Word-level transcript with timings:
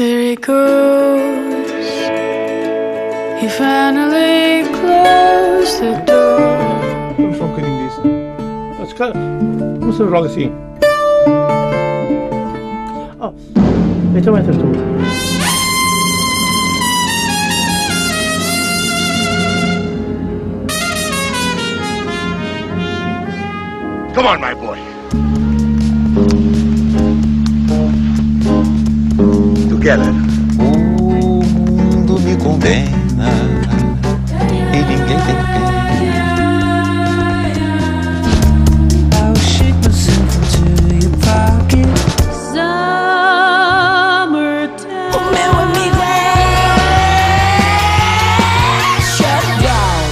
There 0.00 0.22
he 0.30 0.34
goes. 0.34 1.60
He 3.38 3.48
finally 3.50 4.64
closed 4.72 5.78
the 5.82 5.92
door. 6.06 6.40
Vamos 7.18 7.36
só 7.36 7.44
um 7.44 7.48
bocadinho 7.48 7.86
disso. 7.86 8.02
Mas, 8.78 8.92
cara, 8.94 9.12
vamos 9.78 9.98
fazer 9.98 10.14
algo 10.14 10.26
assim. 10.26 10.50
Oh, 13.20 13.34
então 14.16 14.38
entras 14.38 14.56
tu. 14.56 14.64
Come 24.14 24.28
on, 24.28 24.40
my 24.40 24.54
boy. 24.54 24.89
O 29.92 29.96
mundo 31.42 32.20
me 32.20 32.36
condena 32.36 33.28
e 34.72 34.76
ninguém 34.82 35.18
tem 35.18 35.34
pena. 35.34 35.70
I'll 39.16 39.34
shake 39.34 39.74
myself 39.84 40.30
into 40.36 40.62
your 40.94 41.10
pocket. 41.18 41.88
Summertime. 42.52 43.10
O 45.12 45.18
meu 45.32 45.52
amigo 45.58 46.00
é 46.04 46.20
Shutdown. 49.02 50.06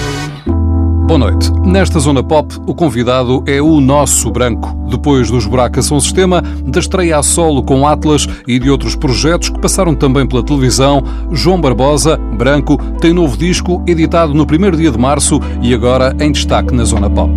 Boa 1.06 1.18
noite. 1.18 1.52
Nesta 1.64 2.00
zona 2.00 2.24
pop, 2.24 2.52
o 2.66 2.74
convidado 2.74 3.44
é 3.46 3.62
o 3.62 3.80
nosso 3.80 4.28
branco. 4.32 4.77
Depois 4.88 5.30
dos 5.30 5.46
Buracas 5.46 5.86
São 5.86 6.00
Sistema, 6.00 6.42
da 6.64 6.80
estreia 6.80 7.18
a 7.18 7.22
solo 7.22 7.62
com 7.62 7.86
Atlas 7.86 8.26
e 8.46 8.58
de 8.58 8.70
outros 8.70 8.96
projetos 8.96 9.48
que 9.48 9.60
passaram 9.60 9.94
também 9.94 10.26
pela 10.26 10.42
televisão, 10.42 11.02
João 11.30 11.60
Barbosa, 11.60 12.16
branco, 12.16 12.78
tem 13.00 13.12
novo 13.12 13.36
disco 13.36 13.82
editado 13.86 14.34
no 14.34 14.46
primeiro 14.46 14.76
dia 14.76 14.90
de 14.90 14.98
março 14.98 15.40
e 15.62 15.74
agora 15.74 16.16
em 16.20 16.32
destaque 16.32 16.74
na 16.74 16.84
zona 16.84 17.10
pop. 17.10 17.32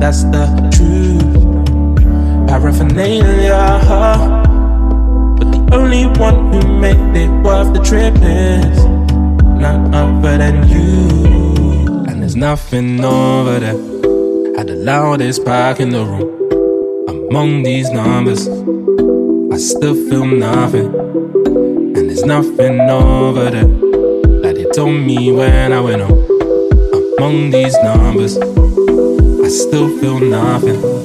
That's 0.00 0.22
the 0.22 0.46
truth. 0.70 1.38
Paraphernalia. 2.46 3.80
But 5.36 5.50
the 5.50 5.74
only 5.74 6.06
one 6.06 6.52
who 6.52 6.78
made 6.78 7.16
it 7.16 7.30
worth 7.42 7.74
the 7.74 7.80
trip 7.80 8.14
is 8.22 8.97
none 9.58 9.94
other 9.94 10.38
than 10.38 10.68
you. 10.68 12.04
And 12.08 12.22
there's 12.22 12.36
nothing 12.36 13.04
over 13.04 13.58
there. 13.58 13.78
Had 14.56 14.68
the 14.68 14.76
loudest 14.76 15.44
pack 15.44 15.80
in 15.80 15.90
the 15.90 16.04
room. 16.04 16.28
Among 17.08 17.62
these 17.62 17.90
numbers, 17.90 18.48
I 19.52 19.58
still 19.58 19.94
feel 20.08 20.24
nothing. 20.24 20.94
And 21.96 22.08
there's 22.08 22.24
nothing 22.24 22.80
over 22.80 23.50
there 23.50 23.66
that 24.42 24.54
they 24.56 24.64
told 24.74 24.94
me 24.94 25.32
when 25.32 25.72
I 25.72 25.80
went 25.80 26.02
home. 26.02 26.24
Among 27.18 27.50
these 27.50 27.76
numbers, 27.82 28.38
I 28.38 29.48
still 29.48 29.88
feel 29.98 30.20
nothing. 30.20 30.97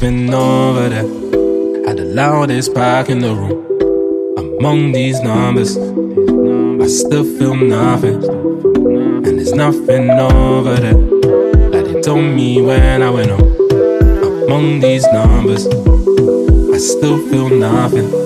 Nothing 0.00 0.32
over 0.32 0.88
there. 0.88 1.02
Had 1.86 1.98
the 1.98 2.04
loudest 2.04 2.74
pack 2.74 3.10
in 3.10 3.18
the 3.18 3.34
room. 3.34 3.66
Among 4.58 4.92
these 4.92 5.20
numbers, 5.20 5.76
I 5.76 6.86
still 6.86 7.24
feel 7.38 7.54
nothing. 7.54 8.24
And 8.24 9.38
there's 9.38 9.52
nothing 9.52 10.08
over 10.10 10.74
there 10.76 10.94
that 11.72 11.84
they 11.84 12.00
told 12.00 12.24
me 12.24 12.62
when 12.62 13.02
I 13.02 13.10
went 13.10 13.30
home. 13.30 14.44
Among 14.44 14.80
these 14.80 15.06
numbers, 15.12 15.66
I 15.66 16.78
still 16.78 17.18
feel 17.28 17.50
nothing. 17.50 18.19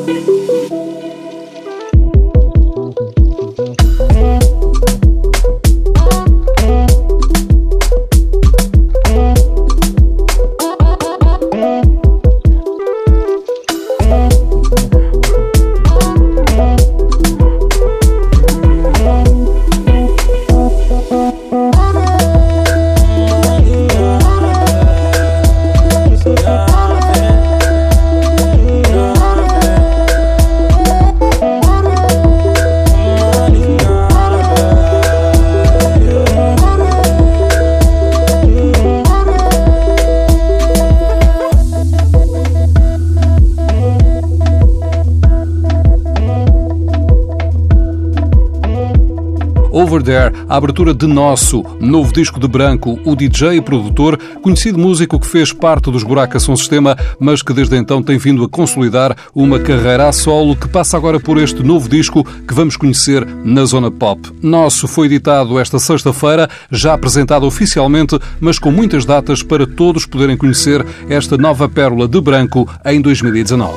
A 50.55 50.57
abertura 50.57 50.95
de 50.95 51.05
Nosso, 51.09 51.65
novo 51.81 52.13
disco 52.13 52.39
de 52.39 52.47
Branco, 52.47 52.97
o 53.05 53.17
DJ 53.17 53.57
e 53.57 53.61
produtor, 53.61 54.17
conhecido 54.41 54.79
músico 54.79 55.19
que 55.19 55.27
fez 55.27 55.53
parte 55.53 55.91
dos 55.91 56.05
Buracas 56.05 56.45
Som 56.45 56.55
Sistema, 56.55 56.97
mas 57.19 57.43
que 57.43 57.53
desde 57.53 57.77
então 57.77 58.01
tem 58.01 58.19
vindo 58.19 58.45
a 58.45 58.49
consolidar 58.49 59.17
uma 59.35 59.59
carreira 59.59 60.09
a 60.09 60.13
solo 60.13 60.55
que 60.55 60.69
passa 60.69 60.97
agora 60.97 61.19
por 61.19 61.39
este 61.39 61.61
novo 61.61 61.89
disco 61.89 62.23
que 62.23 62.55
vamos 62.55 62.77
conhecer 62.77 63.27
na 63.45 63.65
Zona 63.65 63.91
Pop. 63.91 64.31
Nosso 64.41 64.87
foi 64.87 65.09
editado 65.09 65.59
esta 65.59 65.81
sexta-feira, 65.81 66.49
já 66.71 66.95
apresentado 66.95 67.47
oficialmente, 67.47 68.17
mas 68.39 68.57
com 68.57 68.71
muitas 68.71 69.05
datas 69.05 69.43
para 69.43 69.67
todos 69.67 70.07
poderem 70.07 70.37
conhecer 70.37 70.87
esta 71.09 71.37
nova 71.37 71.69
pérola 71.69 72.07
de 72.07 72.21
Branco 72.21 72.71
em 72.85 73.01
2019. 73.01 73.77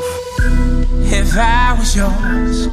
If 1.09 1.35
I 1.37 1.73
was 1.73 1.95
yours, 1.95 2.69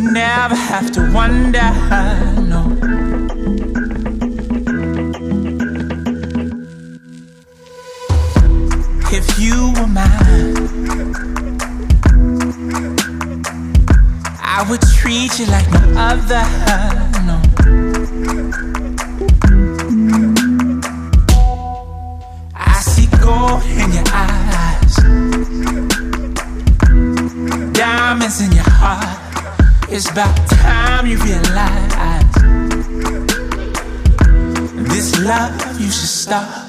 would 0.00 0.12
never 0.12 0.54
have 0.54 0.92
to 0.92 1.00
wonder. 1.12 1.58
No. 2.46 2.62
If 9.10 9.38
you 9.40 9.72
were 9.74 9.88
mine, 9.88 10.56
I 14.40 14.64
would 14.68 14.82
treat 14.82 15.38
you 15.38 15.46
like 15.46 15.68
no 15.72 15.94
other. 15.96 17.07
about 30.18 30.48
time 30.48 31.06
you 31.06 31.16
realize 31.18 32.34
this 34.90 35.16
love 35.24 35.80
you 35.80 35.86
should 35.92 36.08
stop. 36.08 36.67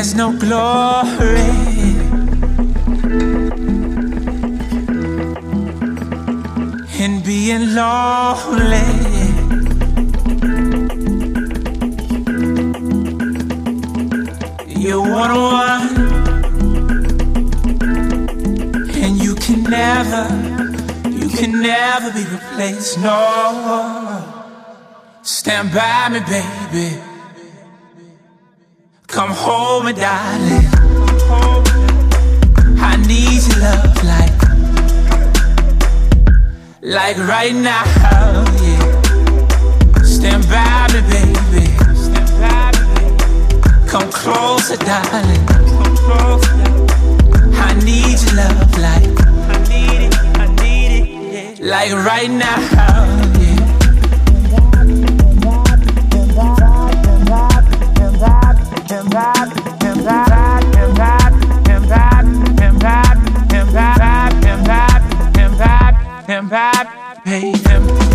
There's 0.00 0.14
no 0.14 0.30
glory 0.30 1.40
in 7.02 7.20
being 7.24 7.74
lonely. 7.74 8.86
You're 14.68 15.00
one 15.00 15.30
on 15.32 15.40
one, 15.42 15.88
and 19.02 19.20
you 19.20 19.34
can 19.34 19.64
never, 19.64 20.28
you 21.10 21.28
can 21.28 21.60
never 21.60 22.12
be 22.12 22.24
replaced. 22.24 22.98
No, 23.00 24.22
stand 25.22 25.72
by 25.74 26.08
me, 26.10 26.20
baby. 26.20 27.07
Home, 29.50 29.86
me 29.86 29.92
darling. 29.94 30.68
I 32.78 32.96
need 33.08 33.40
your 33.48 33.60
love 33.64 33.96
like, 34.04 34.38
like 36.82 37.16
right 37.16 37.54
now, 37.54 37.84
yeah. 38.60 40.02
Stand 40.02 40.44
by 40.50 40.88
me, 40.92 41.00
baby. 41.08 41.66
Come 43.88 44.10
closer, 44.12 44.76
darling. 44.76 45.44
I 47.56 47.72
need 47.86 48.20
your 48.20 48.34
love 48.36 48.78
like. 48.78 49.16
Like 51.58 51.92
right 51.92 52.30
now, 52.30 52.97
Hey, 67.28 67.52
him. 67.52 68.07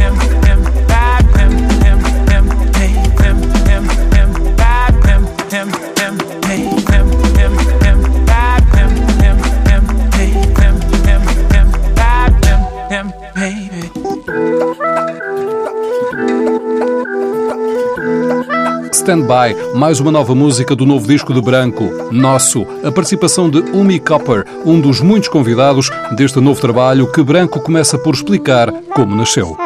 Stand 19.04 19.24
By, 19.24 19.78
mais 19.78 20.00
uma 20.00 20.14
nova 20.14 20.34
música 20.34 20.74
do 20.74 20.86
novo 20.86 21.06
disco 21.06 21.34
de 21.34 21.42
Branco, 21.42 21.84
Nosso. 22.10 22.66
A 22.86 22.90
participação 22.90 23.50
de 23.50 23.58
Umi 23.58 24.00
Copper, 24.00 24.46
um 24.66 24.80
dos 24.80 25.02
muitos 25.02 25.28
convidados 25.28 25.90
deste 26.16 26.40
novo 26.40 26.62
trabalho 26.62 27.12
que 27.12 27.22
Branco 27.22 27.60
começa 27.60 27.98
por 27.98 28.14
explicar 28.14 28.72
como 28.96 29.14
nasceu. 29.14 29.58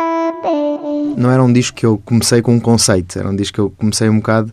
não 1.16 1.30
era 1.30 1.44
um 1.44 1.54
disco 1.54 1.78
que 1.78 1.86
eu 1.86 2.01
comecei 2.04 2.42
com 2.42 2.56
um 2.56 2.60
conceito, 2.60 3.19
era 3.19 3.30
um 3.30 3.36
disco 3.36 3.54
que 3.54 3.62
eu 3.62 3.69
comecei 3.78 4.10
um 4.10 4.18
bocado 4.18 4.51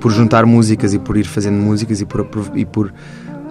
por 0.00 0.10
juntar 0.10 0.44
músicas 0.44 0.92
e 0.92 0.98
por 0.98 1.16
ir 1.16 1.24
fazendo 1.24 1.62
músicas 1.62 2.00
e 2.00 2.04
por, 2.04 2.26
e 2.56 2.64
por 2.64 2.92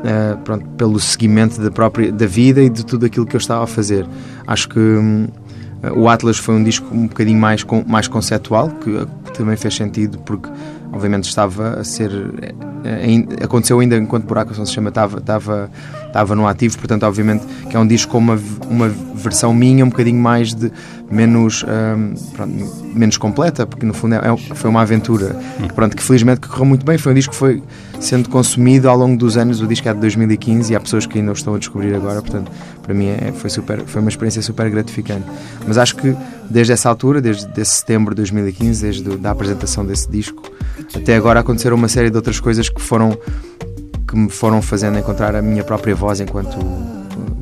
eh, 0.04 0.36
pronto, 0.44 0.66
pelo 0.71 1.00
seguimento 1.00 1.62
da 1.62 1.71
própria 1.71 2.12
da 2.12 2.25
vida 2.25 2.62
e 2.62 2.69
de 2.69 2.86
tudo 2.86 3.06
aquilo 3.06 3.25
que 3.25 3.38
eu 3.38 3.39
estava 3.39 3.63
a 3.63 3.68
fazer. 3.68 4.06
Acho 4.45 4.68
que 4.68 4.80
hum, 4.80 5.28
o 5.95 6.10
Atlas 6.10 6.38
foi 6.38 6.56
um 6.56 6.63
disco 6.66 6.86
um 6.94 7.07
bocadinho 7.07 7.39
mais, 7.39 7.63
com, 7.63 7.81
mais 7.88 8.10
conceptual, 8.10 8.69
que 8.69 9.07
também 9.38 9.56
fez 9.58 9.76
sentido 9.76 10.18
porque 10.20 10.50
obviamente 10.95 11.25
estava 11.25 11.80
a 11.81 11.83
ser 11.83 12.09
eh, 12.86 13.03
ainda- 13.03 13.44
aconteceu 13.44 13.80
ainda 13.80 13.97
enquanto 13.97 14.24
Buraco 14.25 14.53
Ação 14.53 14.65
se 14.65 14.71
chama 14.74 14.89
estava, 14.89 15.18
estava, 15.19 15.69
estava 16.07 16.33
no 16.36 16.47
ativo, 16.47 16.77
portanto 16.77 17.03
obviamente 17.03 17.45
que 17.69 17.75
é 17.75 17.80
um 17.80 17.86
disco 17.86 18.13
com 18.13 18.18
uma, 18.19 18.39
uma 18.69 18.88
versão 19.13 19.53
minha 19.53 19.83
um 19.83 19.89
bocadinho 19.89 20.19
mais 20.21 20.53
de 20.56 20.71
menos 21.12 21.63
hum, 21.63 22.13
pronto, 22.33 22.53
menos 22.94 23.18
completa, 23.18 23.68
porque 23.68 23.86
no 23.86 23.94
fundo 23.94 24.15
é, 24.15 24.19
é- 24.19 24.56
foi 24.56 24.69
uma 24.69 24.81
aventura. 24.81 25.36
Que, 25.68 25.74
pronto, 25.74 25.95
que 25.95 26.01
felizmente 26.01 26.42
que 26.42 26.47
correu 26.47 26.65
muito 26.65 26.86
bem, 26.86 26.97
foi 26.97 27.12
um 27.12 27.15
disco 27.15 27.31
que 27.33 27.38
foi 27.38 27.62
sendo 28.00 28.30
consumido 28.30 28.89
ao 28.89 28.97
longo 28.97 29.18
dos 29.18 29.38
anos, 29.38 29.62
o 29.62 29.68
disco 29.68 29.88
é 29.89 29.94
de 29.94 30.00
2015 30.00 30.71
e 30.74 30.75
há 30.75 30.80
pessoas 30.80 31.06
que 31.06 31.19
ainda 31.19 31.31
o 31.31 31.33
estão 31.33 31.53
a 31.56 31.59
descobrir 31.59 31.94
agora, 31.94 32.21
portanto 32.21 32.51
para 32.81 32.94
mim 32.94 33.07
é, 33.07 33.31
foi, 33.36 33.50
super, 33.50 33.81
foi 33.86 34.00
uma 34.01 34.09
experiência 34.09 34.42
super 34.42 34.69
gratificante. 34.69 35.25
Mas 35.68 35.77
acho 35.77 35.95
que 35.95 36.15
desde 36.50 36.71
essa 36.74 36.88
altura, 36.89 37.21
desde 37.21 37.47
esse 37.59 37.71
setembro 37.77 38.13
de 38.13 38.21
2015, 38.21 38.81
desde 38.81 39.27
a 39.27 39.31
apresentação 39.31 39.86
desse 39.86 40.09
disco, 40.09 40.42
até 40.94 41.16
agora 41.16 41.40
aconteceram 41.40 41.76
uma 41.76 41.88
série 41.88 42.10
de 42.10 42.16
outras 42.16 42.40
coisas 42.40 42.70
que 42.70 42.82
foram 42.82 43.18
que 44.08 44.16
me 44.16 44.30
foram 44.30 44.62
fazendo 44.62 45.00
encontrar 45.00 45.36
a 45.36 45.42
minha 45.42 45.64
própria 45.64 45.96
voz 45.96 46.20
enquanto 46.20 46.58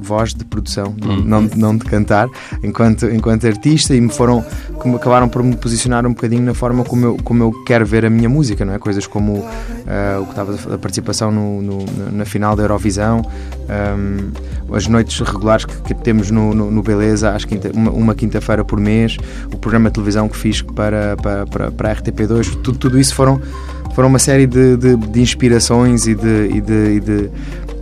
voz 0.03 0.33
de 0.33 0.43
produção, 0.45 0.93
não- 1.01 1.41
não, 1.41 1.49
não 1.55 1.77
de 1.77 1.85
cantar, 1.85 2.27
enquanto, 2.63 3.05
enquanto 3.07 3.47
artista 3.47 3.95
e 3.95 4.01
me 4.01 4.09
foram 4.09 4.43
que 4.81 4.89
acabaram 4.95 5.27
por 5.29 5.41
me 5.41 5.55
posicionar 5.55 6.05
um 6.05 6.09
bocadinho 6.13 6.43
na 6.43 6.53
forma 6.53 6.83
como 6.83 7.05
eu, 7.05 7.17
como 7.23 7.41
eu 7.43 7.51
quero 7.65 7.85
ver 7.85 8.05
a 8.05 8.09
minha 8.09 8.27
música, 8.29 8.63
não 8.65 8.73
é? 8.73 8.79
Coisas 8.79 9.07
como 9.07 9.43
ah, 9.87 10.19
o 10.21 10.25
que 10.25 10.29
estava 10.31 10.53
a 10.75 10.77
participação 10.77 11.31
no, 11.31 11.61
no- 11.61 11.85
na 12.11 12.25
final 12.25 12.55
da 12.55 12.63
Eurovisão, 12.63 13.21
ahm, 13.69 14.31
as 14.75 14.87
noites 14.87 15.19
regulares 15.19 15.65
que, 15.65 15.75
que 15.81 15.93
temos 15.93 16.29
no, 16.31 16.53
no, 16.53 16.69
no 16.71 16.81
Beleza, 16.83 17.31
às 17.31 17.45
quinta, 17.45 17.71
uma, 17.73 17.91
uma 17.91 18.15
quinta-feira 18.15 18.63
por 18.65 18.79
mês, 18.79 19.17
o 19.53 19.57
programa 19.57 19.89
de 19.89 19.93
televisão 19.93 20.27
que 20.27 20.35
fiz 20.37 20.61
para, 20.61 21.15
para, 21.21 21.45
para, 21.47 21.71
para 21.71 21.91
a 21.91 21.95
RTP2, 21.95 22.55
tudo, 22.61 22.77
tudo 22.77 22.99
isso 22.99 23.13
foram 23.15 23.41
foram 23.93 24.09
uma 24.09 24.17
série 24.17 24.47
de, 24.47 24.75
de, 24.75 24.95
de 24.95 25.21
inspirações 25.21 26.07
e 26.07 26.15
de, 26.15 26.47
e, 26.55 26.61
de, 26.61 26.95
e, 26.95 26.99
de, 26.99 27.29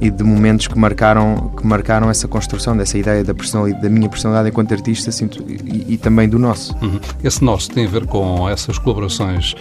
e 0.02 0.10
de 0.10 0.24
momentos 0.24 0.68
que 0.68 0.78
marcaram, 0.78 1.52
que 1.56 1.66
marcaram 1.66 2.10
essa 2.10 2.28
construção 2.28 2.76
dessa 2.76 2.98
ideia 2.98 3.24
da, 3.24 3.34
personalidade, 3.36 3.84
da 3.84 3.90
minha 3.90 4.10
personalidade 4.10 4.50
enquanto 4.50 4.74
artista 4.74 5.12
sinto, 5.12 5.44
e, 5.48 5.94
e 5.94 5.98
também 5.98 6.28
do 6.28 6.40
nosso. 6.40 6.76
Uhum. 6.82 7.00
Esse 7.24 7.44
nosso 7.44 7.70
tem 7.70 7.86
a 7.86 7.90
ver 7.90 8.06
com 8.08 8.50
essas 8.50 8.78
colaborações 8.80 9.56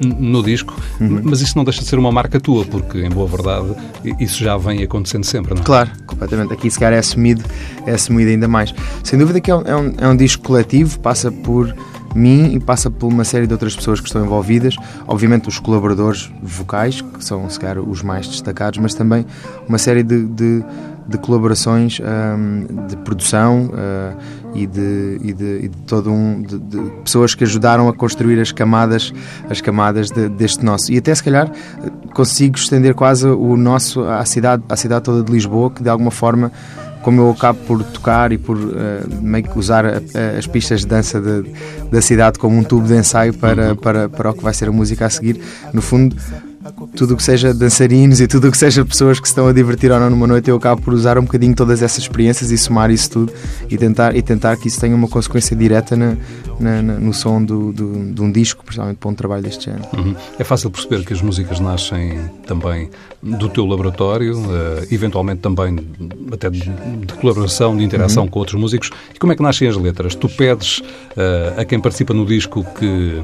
n- 0.00 0.14
no 0.18 0.42
disco, 0.42 0.74
Uhum. 1.00 1.20
mas 1.24 1.40
isso 1.40 1.56
não 1.56 1.64
deixa 1.64 1.80
de 1.82 1.88
ser 1.88 1.98
uma 1.98 2.12
marca 2.12 2.38
tua, 2.40 2.64
porque, 2.64 3.04
em 3.04 3.10
boa 3.10 3.26
verdade, 3.26 3.74
isso 4.20 4.42
já 4.42 4.56
vem 4.56 4.82
acontecendo 4.82 5.24
sempre, 5.24 5.54
não 5.54 5.62
é? 5.62 5.64
Claro, 5.64 5.90
completamente. 6.06 6.52
Aqui 6.52 6.70
se 6.70 6.78
calhar 6.78 6.94
é 6.94 6.98
assumido, 6.98 7.42
é 7.86 7.92
assumido 7.92 8.30
ainda 8.30 8.46
mais. 8.48 8.72
Sem 9.02 9.18
dúvida 9.18 9.40
que 9.40 9.50
é 9.50 9.56
um, 9.56 9.62
é 9.62 9.76
um, 9.76 9.92
é 9.98 10.08
um 10.08 10.16
disco 10.16 10.42
coletivo, 10.44 10.98
passa 11.00 11.30
por 11.32 11.74
mim 12.14 12.54
e 12.54 12.60
passa 12.60 12.90
por 12.90 13.06
uma 13.08 13.24
série 13.24 13.46
de 13.46 13.52
outras 13.52 13.74
pessoas 13.74 14.00
que 14.00 14.06
estão 14.06 14.24
envolvidas. 14.24 14.76
Obviamente 15.06 15.48
os 15.48 15.58
colaboradores 15.58 16.30
vocais, 16.42 17.00
que 17.00 17.24
são 17.24 17.48
se 17.48 17.58
calhar 17.58 17.78
os 17.78 18.02
mais 18.02 18.26
destacados, 18.28 18.78
mas 18.78 18.94
também 18.94 19.24
uma 19.68 19.78
série 19.78 20.02
de, 20.02 20.24
de, 20.24 20.64
de 21.08 21.18
colaborações 21.18 22.00
hum, 22.00 22.66
de 22.88 22.96
produção 22.98 23.70
uh, 23.72 24.16
e, 24.54 24.66
de, 24.66 25.18
e, 25.22 25.32
de, 25.32 25.58
e 25.64 25.68
de 25.68 25.76
todo 25.86 26.10
um 26.10 26.42
de, 26.42 26.58
de 26.58 26.78
pessoas 27.02 27.34
que 27.34 27.42
ajudaram 27.44 27.88
a 27.88 27.92
construir 27.94 28.38
as 28.40 28.52
camadas 28.52 29.12
as 29.48 29.60
camadas 29.60 30.10
de- 30.10 30.28
deste 30.28 30.64
nosso 30.64 30.92
e 30.92 30.98
até 30.98 31.14
se 31.14 31.24
calhar 31.24 31.50
consigo 32.14 32.56
estender 32.56 32.94
quase 32.94 33.26
o 33.26 33.56
nosso 33.56 34.02
à 34.04 34.24
cidade 34.26 34.62
à 34.68 34.76
cidade 34.76 35.04
toda 35.04 35.22
de 35.22 35.32
Lisboa 35.32 35.70
que 35.70 35.82
de 35.82 35.88
alguma 35.88 36.10
forma 36.10 36.52
como 37.02 37.20
eu 37.22 37.30
acabo 37.30 37.58
por 37.66 37.82
tocar 37.84 38.32
e 38.32 38.38
por 38.38 38.56
eh, 38.58 39.00
meio 39.20 39.44
que 39.44 39.58
usar 39.58 39.84
a- 39.84 39.88
a- 39.98 40.38
as 40.38 40.46
pistas 40.46 40.80
de 40.80 40.86
dança 40.86 41.20
de- 41.20 41.44
da 41.90 42.00
cidade 42.00 42.38
como 42.38 42.56
um 42.56 42.62
tubo 42.64 42.86
de 42.86 42.94
ensaio 42.94 43.34
para, 43.34 43.74
para, 43.74 44.08
para 44.08 44.30
o 44.30 44.34
que 44.34 44.42
vai 44.42 44.54
ser 44.54 44.68
a 44.68 44.72
música 44.72 45.06
a 45.06 45.10
seguir, 45.10 45.40
no 45.72 45.82
fundo 45.82 46.16
tudo 46.94 47.14
o 47.14 47.16
que 47.16 47.22
seja 47.22 47.52
dançarinos 47.52 48.20
e 48.20 48.26
tudo 48.28 48.48
o 48.48 48.50
que 48.50 48.56
seja 48.58 48.84
pessoas 48.84 49.18
que 49.18 49.26
se 49.26 49.32
estão 49.32 49.46
a 49.48 49.52
divertir 49.52 49.90
ou 49.90 49.98
não 49.98 50.10
numa 50.10 50.26
noite, 50.26 50.48
eu 50.50 50.56
acabo 50.56 50.80
por 50.82 50.92
usar 50.94 51.18
um 51.18 51.22
bocadinho 51.22 51.54
todas 51.54 51.82
essas 51.82 51.98
experiências 52.04 52.50
e 52.50 52.58
somar 52.58 52.90
isso 52.90 53.10
tudo 53.10 53.32
e 53.70 53.76
tentar, 53.76 54.14
e 54.16 54.22
tentar 54.22 54.56
que 54.56 54.68
isso 54.68 54.80
tenha 54.80 54.94
uma 54.94 55.08
consequência 55.08 55.56
direta 55.56 55.96
na, 55.96 56.16
na- 56.60 56.82
na- 56.82 56.98
no 56.98 57.12
som 57.12 57.42
do, 57.42 57.72
do- 57.72 58.12
de 58.12 58.20
um 58.22 58.30
disco, 58.30 58.64
principalmente 58.64 58.96
para 58.98 59.10
um 59.10 59.14
trabalho 59.14 59.42
deste 59.42 59.64
género. 59.66 59.84
Uhum. 59.96 60.14
É 60.38 60.44
fácil 60.44 60.70
perceber 60.70 61.04
que 61.04 61.12
as 61.12 61.20
músicas 61.22 61.58
nascem 61.60 62.18
também 62.46 62.90
do 63.22 63.48
teu 63.48 63.64
laboratório, 63.66 64.34
eh, 64.50 64.86
eventualmente 64.90 65.40
também 65.40 65.76
até 66.32 66.50
de, 66.50 66.60
de 66.60 67.12
colaboração, 67.14 67.76
de 67.76 67.82
interação 67.84 68.26
com 68.28 68.38
outros 68.38 68.60
músicos. 68.60 68.90
E 69.14 69.18
como 69.18 69.32
é 69.32 69.36
que 69.36 69.42
nascem 69.42 69.68
as 69.68 69.76
letras? 69.76 70.14
Tu 70.14 70.28
pedes 70.28 70.82
eh, 71.16 71.54
a 71.56 71.64
quem 71.64 71.80
participa 71.80 72.12
no 72.14 72.24
disco 72.26 72.64
que, 72.78 73.20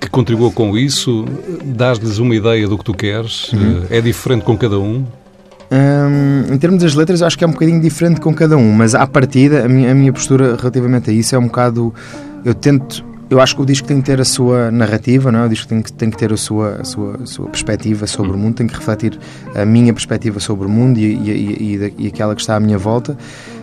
que 0.00 0.08
contribua 0.08 0.50
com 0.50 0.76
isso, 0.76 1.24
dás-lhes 1.64 2.18
uma 2.18 2.34
ideia 2.34 2.68
do 2.68 2.78
que 2.78 2.84
tu 2.84 2.94
queres, 2.94 3.50
eh, 3.90 3.98
é 3.98 4.00
diferente 4.00 4.44
com 4.44 4.56
cada 4.56 4.78
um. 4.78 5.04
Hum, 5.70 6.54
em 6.54 6.58
termos 6.58 6.82
das 6.82 6.94
letras, 6.94 7.20
acho 7.20 7.36
que 7.36 7.44
é 7.44 7.46
um 7.46 7.50
bocadinho 7.50 7.80
diferente 7.80 8.20
com 8.20 8.32
cada 8.32 8.56
um, 8.56 8.72
mas 8.72 8.94
à 8.94 9.06
partida, 9.06 9.64
a 9.64 9.68
minha, 9.68 9.90
a 9.90 9.94
minha 9.94 10.12
postura 10.12 10.56
relativamente 10.56 11.10
a 11.10 11.12
isso 11.12 11.34
é 11.34 11.38
um 11.38 11.46
bocado. 11.46 11.94
Eu 12.44 12.54
tento. 12.54 13.06
Eu 13.28 13.38
acho 13.42 13.54
que 13.54 13.60
o 13.60 13.66
disco 13.66 13.86
tem 13.86 14.00
que 14.00 14.06
ter 14.06 14.18
a 14.18 14.24
sua 14.24 14.70
narrativa, 14.70 15.30
não 15.30 15.40
é? 15.40 15.44
o 15.44 15.48
disco 15.50 15.68
tem 15.68 15.82
que, 15.82 15.92
tem 15.92 16.08
que 16.08 16.16
ter 16.16 16.32
a 16.32 16.36
sua, 16.38 16.76
a, 16.80 16.84
sua, 16.84 17.16
a 17.22 17.26
sua 17.26 17.46
perspectiva 17.48 18.06
sobre 18.06 18.32
o 18.32 18.38
mundo, 18.38 18.54
tem 18.54 18.66
que 18.66 18.74
refletir 18.74 19.18
a 19.54 19.66
minha 19.66 19.92
perspectiva 19.92 20.40
sobre 20.40 20.66
o 20.66 20.70
mundo 20.70 20.96
e, 20.96 21.02
e, 21.02 21.76
e, 21.76 21.94
e 21.98 22.06
aquela 22.06 22.34
que 22.34 22.40
está 22.40 22.56
à 22.56 22.60
minha 22.60 22.78
volta. 22.78 23.18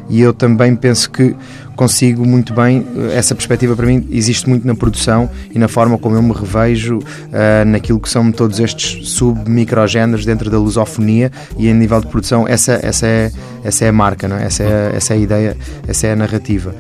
E 0.09 0.21
eu 0.21 0.33
também 0.33 0.75
penso 0.75 1.09
que 1.09 1.35
consigo 1.75 2.25
muito 2.25 2.53
bem, 2.53 2.85
eh, 2.95 3.17
essa 3.17 3.35
perspectiva 3.35 3.75
para 3.75 3.85
mim 3.85 4.07
existe 4.12 4.47
muito 4.47 4.65
na 4.65 4.75
produção 4.75 5.29
e 5.51 5.59
na 5.59 5.67
forma 5.67 5.97
como 5.97 6.15
eu 6.15 6.21
me 6.21 6.31
revejo 6.31 7.00
eh, 7.31 7.65
naquilo 7.65 8.00
que 8.00 8.09
são 8.09 8.31
todos 8.31 8.59
estes 8.59 9.09
sub-microgéneros 9.09 10.25
dentro 10.25 10.50
da 10.50 10.57
lusofonia 10.57 11.31
e 11.57 11.67
em 11.67 11.74
nível 11.74 12.00
de 12.00 12.07
produção, 12.07 12.47
essa, 12.47 12.79
essa, 12.81 13.05
é, 13.05 13.31
essa 13.63 13.85
é 13.85 13.89
a 13.89 13.91
marca, 13.91 14.27
não 14.27 14.38
é? 14.38 14.45
essa, 14.45 14.63
é, 14.63 14.91
essa 14.95 15.13
é 15.13 15.17
a 15.17 15.19
ideia, 15.19 15.57
essa 15.88 16.07
é 16.07 16.13
a 16.13 16.15
narrativa. 16.15 16.74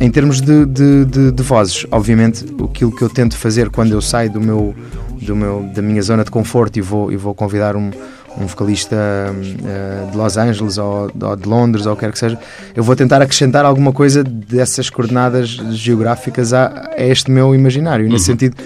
Em 0.00 0.10
termos 0.10 0.40
de, 0.40 0.64
de, 0.64 1.04
de, 1.04 1.30
de 1.30 1.42
vozes, 1.42 1.86
obviamente, 1.90 2.44
aquilo 2.64 2.90
que 2.90 3.02
eu 3.02 3.10
tento 3.10 3.36
fazer 3.36 3.68
quando 3.68 3.92
eu 3.92 4.00
saio 4.00 4.30
do 4.30 4.40
meu, 4.40 4.74
do 5.20 5.36
meu, 5.36 5.70
da 5.74 5.82
minha 5.82 6.00
zona 6.00 6.24
de 6.24 6.30
conforto 6.30 6.78
e 6.78 6.82
vou, 6.82 7.12
e 7.12 7.16
vou 7.16 7.34
convidar 7.34 7.76
um, 7.76 7.90
um 8.38 8.46
vocalista 8.46 8.96
eh, 8.96 10.10
de 10.10 10.16
Los 10.16 10.36
Angeles 10.36 10.78
ou, 10.78 11.10
ou 11.20 11.36
de 11.36 11.48
Londres 11.48 11.86
ou 11.86 11.92
o 11.92 11.96
que 11.96 12.00
quer 12.06 12.12
que 12.12 12.18
seja, 12.18 12.38
eu 12.74 12.82
vou 12.82 12.94
tentar 12.94 13.20
acrescentar 13.20 13.64
alguma 13.64 13.92
coisa 13.92 14.22
dessas 14.24 14.88
coordenadas 14.88 15.48
geográficas 15.72 16.52
a, 16.52 16.90
a 16.96 17.02
este 17.04 17.30
meu 17.30 17.54
imaginário. 17.54 18.06
E 18.06 18.08
nesse 18.08 18.26
sentido, 18.26 18.56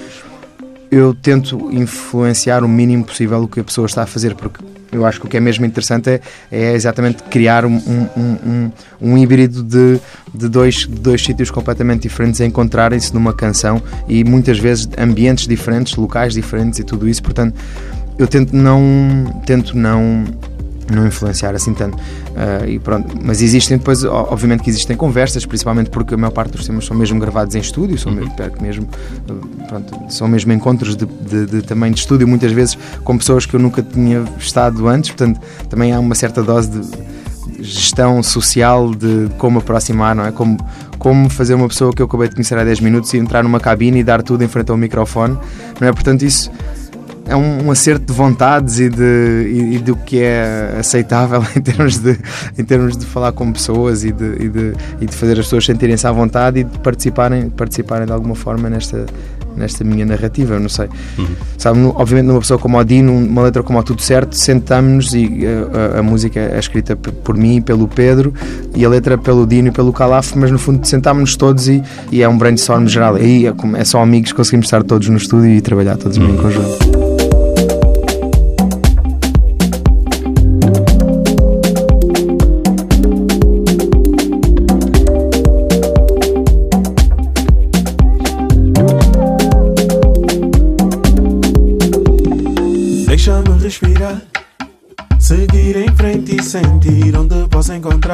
eu 0.91 1.15
tento 1.15 1.71
influenciar 1.73 2.63
o 2.63 2.69
mínimo 2.69 3.05
possível 3.05 3.43
o 3.43 3.49
que 3.49 3.61
a 3.61 3.65
pessoa 3.65 3.87
está 3.87 4.03
a 4.03 4.07
fazer, 4.07 4.35
porque 4.35 4.63
eu 4.93 5.05
acho 5.05 5.19
que 5.21 5.27
o 5.27 5.29
que 5.29 5.37
é 5.37 5.41
mesmo 5.41 5.65
interessante 5.67 6.09
é, 6.09 6.21
é 6.53 6.73
exatamente 6.73 7.23
criar 7.25 7.65
um, 7.65 7.75
um, 7.75 8.07
um, 8.17 8.37
um- 8.47 8.73
um 9.01 9.19
híbrido 9.19 9.61
de, 9.61 9.99
de, 10.33 10.49
dois, 10.49 10.75
de 10.87 11.01
dois 11.01 11.21
sítios 11.25 11.51
completamente 11.51 12.03
diferentes 12.03 12.41
a 12.41 12.47
encontrarem-se 12.47 13.13
numa 13.13 13.33
canção 13.33 13.83
e 14.09 14.23
muitas 14.23 14.57
vezes 14.59 14.89
ambientes 14.97 15.49
diferentes, 15.49 15.97
locais 15.97 16.33
diferentes 16.35 16.79
e 16.79 16.85
tudo 16.85 17.09
isso. 17.09 17.23
Portanto, 17.25 17.57
eu 18.19 18.27
tento 18.27 18.55
não, 18.55 19.43
tento 19.45 19.77
não 19.77 20.25
não 20.93 21.07
influenciar 21.07 21.55
assim 21.55 21.73
tanto. 21.73 21.97
Ah, 22.37 22.67
e 22.67 22.79
pronto. 22.79 23.17
Mas 23.23 23.41
existem 23.41 23.79
depois, 23.79 24.05
obviamente 24.05 24.63
que 24.63 24.71
existem 24.71 24.97
conversas, 24.97 25.47
principalmente 25.47 25.91
porque 25.91 26.15
a 26.15 26.17
maior 26.17 26.33
parte 26.33 26.53
dos 26.53 26.67
temas 26.67 26.85
são 26.85 26.97
mesmo 26.97 27.19
gravados 27.19 27.55
em 27.55 27.61
estúdio, 27.61 27.99
são 27.99 28.13
mesmo, 28.13 28.35
perto 28.35 28.63
mesmo, 28.63 28.89
ah, 29.29 29.65
pronto, 29.67 30.13
são 30.13 30.29
mesmo 30.29 30.53
encontros 30.53 30.97
de, 30.97 31.07
de, 31.07 31.47
de 31.47 31.63
também 31.63 31.93
de 31.93 32.01
estúdio, 32.01 32.27
muitas 32.27 32.53
vezes 32.53 32.77
com 33.03 33.17
pessoas 33.17 33.47
que 33.47 33.55
eu 33.55 33.61
nunca 33.61 33.83
tinha 33.83 34.25
estado 34.39 34.87
antes, 34.89 35.11
portanto 35.11 35.41
também 35.69 35.93
há 35.93 35.99
uma 35.99 36.15
certa 36.15 36.43
dose 36.43 36.71
de 36.71 37.15
gestão 37.61 38.23
social 38.23 38.95
de 38.95 39.29
como 39.39 39.59
aproximar, 39.59 40.15
não 40.15 40.27
é? 40.27 40.33
Como, 40.33 40.59
como 40.99 41.31
fazer 41.31 41.55
uma 41.55 41.69
pessoa 41.69 41.93
que 41.93 42.03
eu 42.03 42.07
acabei 42.07 42.29
de 42.29 42.35
conhecer 42.35 42.59
há 42.59 42.65
10 42.65 42.81
minutos 42.81 43.15
e 43.15 43.17
entrar 43.17 43.43
numa 43.43 43.61
cabine 43.61 44.01
e 44.01 44.05
dar 44.05 44.23
tudo 44.23 44.45
em 44.45 44.49
frente 44.49 44.71
ao 44.71 44.77
microfone, 44.77 45.39
não 45.81 45.89
é? 45.89 45.93
Portanto, 45.93 46.23
isso 46.23 46.51
é 47.27 47.35
um, 47.35 47.67
um 47.67 47.71
acerto 47.71 48.05
de 48.07 48.13
vontades 48.13 48.79
e, 48.79 48.89
de, 48.89 49.03
e, 49.03 49.77
e 49.77 49.79
do 49.79 49.97
que 49.97 50.21
é 50.21 50.77
aceitável 50.79 51.43
em 51.57 51.61
termos 51.61 51.99
de, 51.99 52.19
em 52.59 52.65
termos 52.65 52.97
de 52.97 53.07
falar 53.07 53.33
com 53.33 53.51
pessoas 53.53 54.05
e 54.05 54.13
de, 54.13 54.25
e 54.41 54.49
de, 54.49 54.73
e 55.01 55.07
de 55.07 55.15
fazer 55.15 55.33
as 55.33 55.47
pessoas 55.47 55.65
sentirem-se 55.65 56.07
à 56.07 56.13
vontade 56.13 56.61
e 56.61 56.65
de 56.65 56.79
participarem, 56.81 57.49
participarem 57.49 58.07
de 58.07 58.13
alguma 58.13 58.35
forma 58.35 58.69
nesta, 58.69 59.07
nesta 59.57 59.83
minha 59.85 60.05
narrativa. 60.05 60.59
Não 60.59 60.69
sei. 60.69 60.89
Sabe, 61.57 61.79
no- 61.79 61.95
obviamente, 61.97 62.27
numa 62.27 62.41
pessoa 62.41 62.59
como 62.59 62.79
o 62.79 62.85
Dino, 62.85 63.13
uma 63.17 63.43
letra 63.43 63.63
como 63.63 63.79
o 63.79 63.83
Tudo 63.83 64.03
Certo, 64.03 64.37
sentamos-nos 64.37 65.15
e 65.15 65.27
uh, 65.47 65.97
a, 65.97 65.99
a 66.01 66.03
música 66.03 66.39
é 66.41 66.59
escrita 66.59 66.95
por 66.97 67.37
mim 67.37 67.57
e 67.57 67.61
pelo 67.61 67.89
Pedro 67.89 68.35
e 68.75 68.85
a 68.85 68.89
letra 68.89 69.17
pelo 69.17 69.47
Dino 69.47 69.69
e 69.69 69.71
pelo 69.71 69.93
Calaf, 69.93 70.35
mas 70.37 70.51
no 70.51 70.59
fundo 70.59 70.87
sentámos-nos 70.87 71.37
todos 71.37 71.69
e, 71.69 71.83
e 72.13 72.23
é 72.23 72.29
um 72.29 72.37
brainstorm 72.37 72.87
geral. 72.87 73.15
Aí 73.15 73.47
é, 73.47 73.55
é 73.79 73.85
só 73.85 74.03
amigos, 74.03 74.33
conseguimos 74.33 74.67
estar 74.67 74.83
todos 74.83 75.09
no 75.09 75.17
estúdio 75.17 75.51
e 75.51 75.61
trabalhar 75.61 75.97
todos 75.97 76.19
em 76.19 76.37
conjunto. 76.37 77.04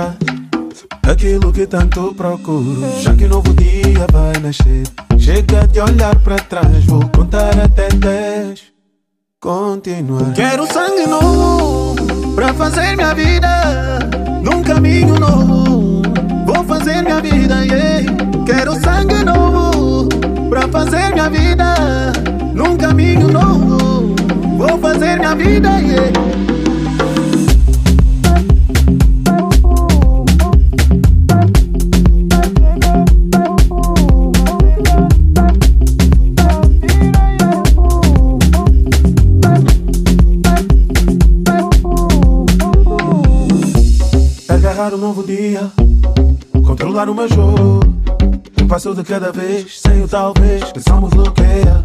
Encontrar 0.01 0.17
aquilo 1.07 1.53
que 1.53 1.67
tanto 1.67 2.15
procuro. 2.15 2.83
Já 3.01 3.15
que 3.15 3.25
um 3.27 3.29
novo 3.29 3.53
dia 3.55 4.07
vai 4.13 4.33
nascer. 4.41 4.85
Chega 5.19 5.67
de 5.67 5.81
olhar 5.81 6.19
para 6.21 6.37
trás, 6.37 6.85
vou 6.87 7.07
contar 7.09 7.59
até 7.61 7.89
10. 7.89 8.71
Continuar. 9.41 10.33
Quero 10.35 10.67
sangue 10.67 11.07
novo 11.07 12.35
para 12.35 12.53
fazer 12.55 12.97
minha 12.97 13.15
vida 13.15 13.99
num 14.43 14.63
caminho 14.63 15.19
novo. 15.19 16.03
Vou 16.47 16.65
fazer 16.65 17.03
minha 17.03 17.21
vida, 17.21 17.65
yeah. 17.65 18.45
Quero 18.45 18.75
sangue 18.81 19.25
novo 19.25 20.09
para 20.49 20.69
fazer 20.69 21.13
minha 21.13 21.31
vida 21.31 21.75
num 22.55 22.77
caminho 22.77 23.29
novo. 23.29 24.15
Vou 24.59 24.79
fazer 24.79 25.17
minha 25.19 25.35
vida, 25.35 25.69
yeah. 25.81 26.60
Novo 45.11 45.25
dia, 45.25 45.69
controlar 46.65 47.09
o 47.09 47.15
meu 47.17 47.29
jogo. 47.29 47.81
Um 48.63 48.69
passo 48.69 48.95
de 48.95 49.03
cada 49.03 49.33
vez, 49.33 49.81
sem 49.81 50.05
o 50.05 50.07
talvez, 50.07 50.63
só 50.87 51.01
me 51.01 51.09
bloqueia. 51.09 51.85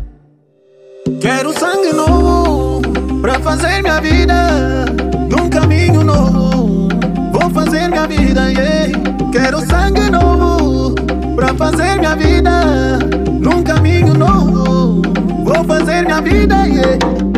Quero 1.19 1.51
sangue 1.57 1.91
novo 1.91 2.81
pra 3.23 3.39
fazer 3.39 3.81
minha 3.81 3.99
vida 3.99 4.85
num 5.27 5.49
caminho 5.49 6.03
novo. 6.03 6.87
Vou 7.31 7.49
fazer 7.49 7.87
minha 7.87 8.05
vida, 8.05 8.51
yeah. 8.51 8.91
Quero 9.31 9.59
sangue 9.65 10.07
novo 10.11 10.93
pra 11.35 11.51
fazer 11.55 11.97
minha 11.97 12.15
vida 12.15 12.99
num 13.41 13.63
caminho 13.63 14.13
novo. 14.13 15.01
Vou 15.43 15.63
fazer 15.63 16.03
minha 16.03 16.21
vida, 16.21 16.67
yeah. 16.67 17.34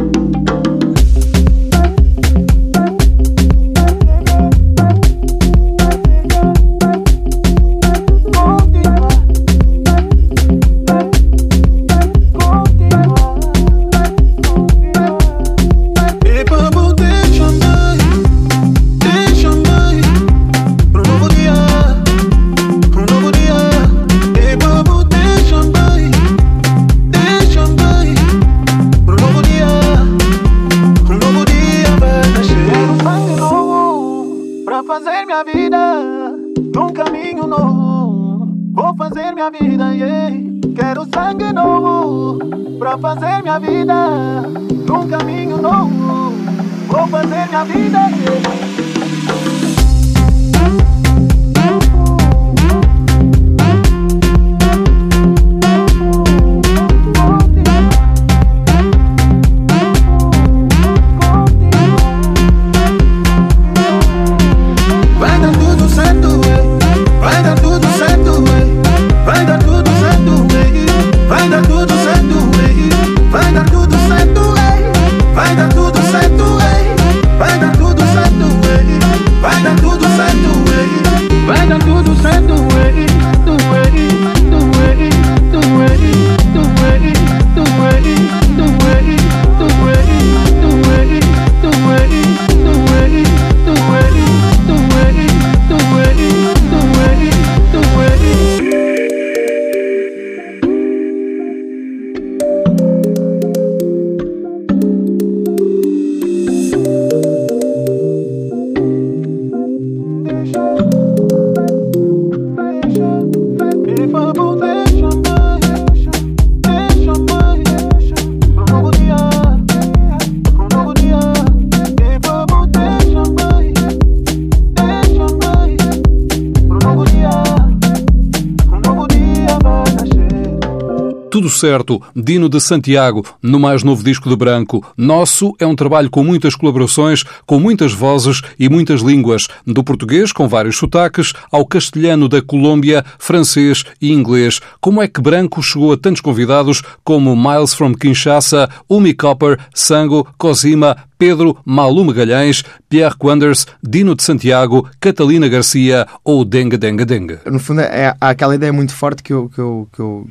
Certo, 131.58 132.02
Dino 132.16 132.48
de 132.48 132.62
Santiago, 132.62 133.26
no 133.42 133.60
mais 133.60 133.84
novo 133.84 134.04
disco 134.04 134.30
de 134.30 134.36
Branco. 134.36 134.86
Nosso 134.96 135.54
é 135.60 135.66
um 135.66 135.76
trabalho 135.76 136.10
com 136.10 136.24
muitas 136.24 136.56
colaborações, 136.56 137.24
com 137.46 137.60
muitas 137.60 137.92
vozes 137.92 138.42
e 138.60 138.70
muitas 138.70 139.02
línguas, 139.02 139.48
do 139.66 139.84
português 139.84 140.32
com 140.32 140.48
vários 140.48 140.78
sotaques, 140.78 141.34
ao 141.52 141.66
castelhano 141.66 142.30
da 142.30 142.42
Colômbia, 142.42 143.04
francês 143.20 143.84
e 144.02 144.12
inglês. 144.12 144.60
Como 144.80 145.02
é 145.02 145.08
que 145.08 145.22
Branco 145.22 145.62
chegou 145.62 145.92
a 145.92 145.98
tantos 145.98 146.22
convidados 146.22 146.82
como 147.04 147.36
Miles 147.36 147.74
from 147.74 147.94
Kinshasa, 147.94 148.70
Umi 148.90 149.14
Copper, 149.14 149.60
Sango, 149.74 150.28
Cosima, 150.38 150.96
Pedro 151.18 151.58
Malu 151.66 152.06
Magalhães, 152.06 152.64
Pierre 152.88 153.16
Quanders, 153.18 153.66
Dino 153.82 154.16
de 154.16 154.24
Santiago, 154.24 154.88
Catalina 155.00 155.48
Garcia 155.48 156.08
ou 156.24 156.46
Denga 156.46 156.78
Denga 156.78 157.06
Denga? 157.06 157.42
No 157.46 157.60
fundo, 157.60 157.82
é, 157.82 158.16
há 158.20 158.30
aquela 158.30 158.56
ideia 158.56 158.72
muito 158.72 158.94
forte 158.94 159.24
que 159.24 159.34
eu, 159.34 159.50
que 159.50 159.60
eu, 159.60 159.88
que 159.92 160.00
eu, 160.00 160.28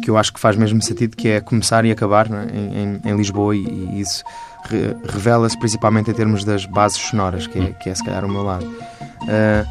que 0.00 0.10
eu 0.10 0.16
acho 0.16 0.32
que 0.32 0.40
faz 0.40 0.56
mesmo 0.56 0.80
sentido, 0.82 1.16
que 1.16 1.28
é 1.28 1.40
começar 1.40 1.84
e 1.84 1.90
acabar 1.90 2.28
não 2.28 2.38
é? 2.38 2.44
em, 2.46 3.00
em, 3.04 3.16
Lisboa, 3.16 3.54
e, 3.56 3.60
e 3.60 4.00
isso 4.00 4.22
re- 4.64 4.96
revela-se 5.08 5.58
principalmente 5.58 6.10
em 6.10 6.14
termos 6.14 6.44
das 6.44 6.64
bases 6.66 6.98
sonoras, 6.98 7.46
que 7.46 7.58
é, 7.58 7.66
que 7.72 7.90
é 7.90 7.94
se 7.94 8.04
calhar 8.04 8.24
o 8.24 8.28
meu 8.28 8.42
lado. 8.42 8.66
Ah, 9.28 9.64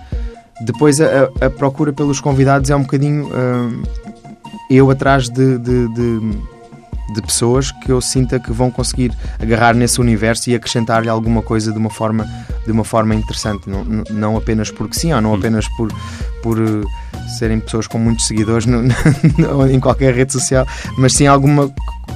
depois, 0.61 0.99
a, 1.01 1.29
a- 1.41 1.49
procura 1.49 1.91
pelos 1.93 2.19
convidados 2.21 2.69
é 2.69 2.75
um 2.75 2.81
bocadinho 2.81 3.29
ah, 3.33 3.69
eu 4.69 4.89
atrás 4.89 5.29
de, 5.29 5.57
de- 5.57 5.87
de- 5.93 6.54
de 7.13 7.21
pessoas 7.21 7.71
que 7.71 7.91
eu 7.91 8.01
sinta 8.01 8.39
que 8.39 8.51
vão 8.51 8.71
conseguir 8.71 9.11
agarrar 9.39 9.73
nesse 9.75 10.01
universo 10.01 10.49
e 10.49 10.55
acrescentar-lhe 10.55 11.09
alguma 11.09 11.41
coisa 11.41 11.71
de 11.71 11.77
uma 11.77 11.89
forma, 11.89 12.25
de 12.65 12.71
uma 12.71 12.83
forma 12.83 13.13
interessante, 13.15 13.69
não, 13.69 13.83
não- 14.09 14.37
apenas 14.37 14.71
porque 14.71 14.97
sim, 14.97 15.13
ou 15.13 15.21
não 15.21 15.33
apenas 15.35 15.67
por, 15.77 15.91
por 16.41 16.57
eh, 16.59 16.81
serem 17.37 17.59
pessoas 17.59 17.87
com 17.87 17.97
muitos 17.99 18.25
seguidores 18.27 18.65
no- 18.65 18.81
no- 19.37 19.67
em 19.69 19.79
qualquer 19.79 20.13
rede 20.13 20.33
social, 20.33 20.65
mas 20.97 21.13
sim 21.13 21.27
alguma 21.27 21.71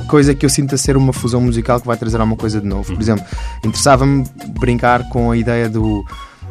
coisa 0.08 0.34
que 0.34 0.45
eu 0.45 0.49
sinta 0.49 0.75
ser 0.78 0.97
uma 0.97 1.13
fusão 1.13 1.39
musical 1.41 1.80
que 1.80 1.86
vai 1.88 1.95
trazer 1.97 2.17
alguma 2.19 2.36
coisa 2.38 2.60
de 2.60 2.65
novo. 2.67 2.93
Por 2.93 3.02
exemplo, 3.02 3.23
interessava-me 3.63 4.25
brincar 4.60 5.08
com 5.10 5.30
a 5.32 5.38
ideia 5.38 5.69
do 5.69 6.04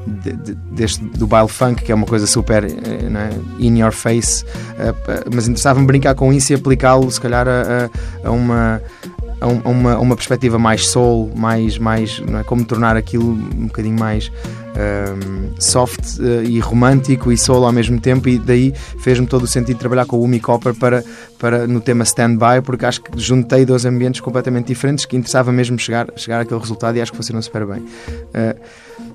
de- 0.07 0.33
de- 0.33 0.55
deste, 0.55 1.05
do 1.05 1.27
baile 1.27 1.49
funk, 1.49 1.83
que 1.83 1.93
é 1.93 1.95
uma 1.95 2.07
coisa 2.07 2.27
super 2.27 2.65
eh, 2.65 3.09
não 3.11 3.21
é? 3.21 3.31
in 3.59 3.79
your 3.79 3.93
face, 3.93 4.45
eh, 4.79 4.95
mas 5.33 5.47
interessava-me 5.49 5.87
brincar 5.87 6.15
com 6.15 6.33
isso 6.33 6.53
e 6.53 6.57
aplicá-lo, 6.57 7.11
se 7.11 7.21
calhar, 7.21 7.47
a, 7.49 7.89
a- 8.25 8.31
uma. 8.31 8.81
A 9.41 9.47
um- 9.47 9.61
uma, 9.71 9.93
a 9.95 10.01
uma 10.01 10.17
perspectiva 10.17 10.59
mais 10.59 10.89
soul, 10.89 11.31
mais, 11.37 11.79
mais 11.79 12.21
é? 12.41 12.43
como 12.43 12.65
tornar 12.65 12.97
aquilo 12.97 13.31
um 13.57 13.67
bocadinho 13.69 13.97
mais 13.97 14.33
ehm, 14.79 15.51
soft 15.59 16.21
eh, 16.21 16.45
e 16.45 16.61
romântico 16.61 17.33
e 17.33 17.37
soul 17.37 17.65
ao 17.67 17.73
mesmo 17.73 18.01
tempo, 18.01 18.29
e 18.29 18.39
daí 18.39 18.73
fez-me 19.01 19.27
todo 19.27 19.43
o 19.43 19.47
sentido 19.47 19.79
trabalhar 19.79 20.07
com 20.07 20.17
o 20.17 20.23
Umi 20.23 20.39
Copper 20.41 20.75
para, 20.75 21.05
para, 21.39 21.67
no 21.67 21.81
tema 21.81 22.05
stand-by, 22.05 22.63
porque 22.65 22.87
acho 22.87 23.03
que 23.03 23.11
juntei 23.19 23.65
dois 23.67 23.85
ambientes 23.85 24.21
completamente 24.21 24.67
diferentes 24.69 25.05
que 25.05 25.17
interessava 25.17 25.51
mesmo 25.53 25.79
chegar, 25.79 26.07
chegar 26.17 26.41
àquele 26.41 26.61
resultado 26.61 26.97
e 26.97 27.01
acho 27.03 27.11
que 27.11 27.17
funcionou 27.17 27.43
super 27.43 27.67
bem. 27.67 27.85
Eh, 28.33 28.57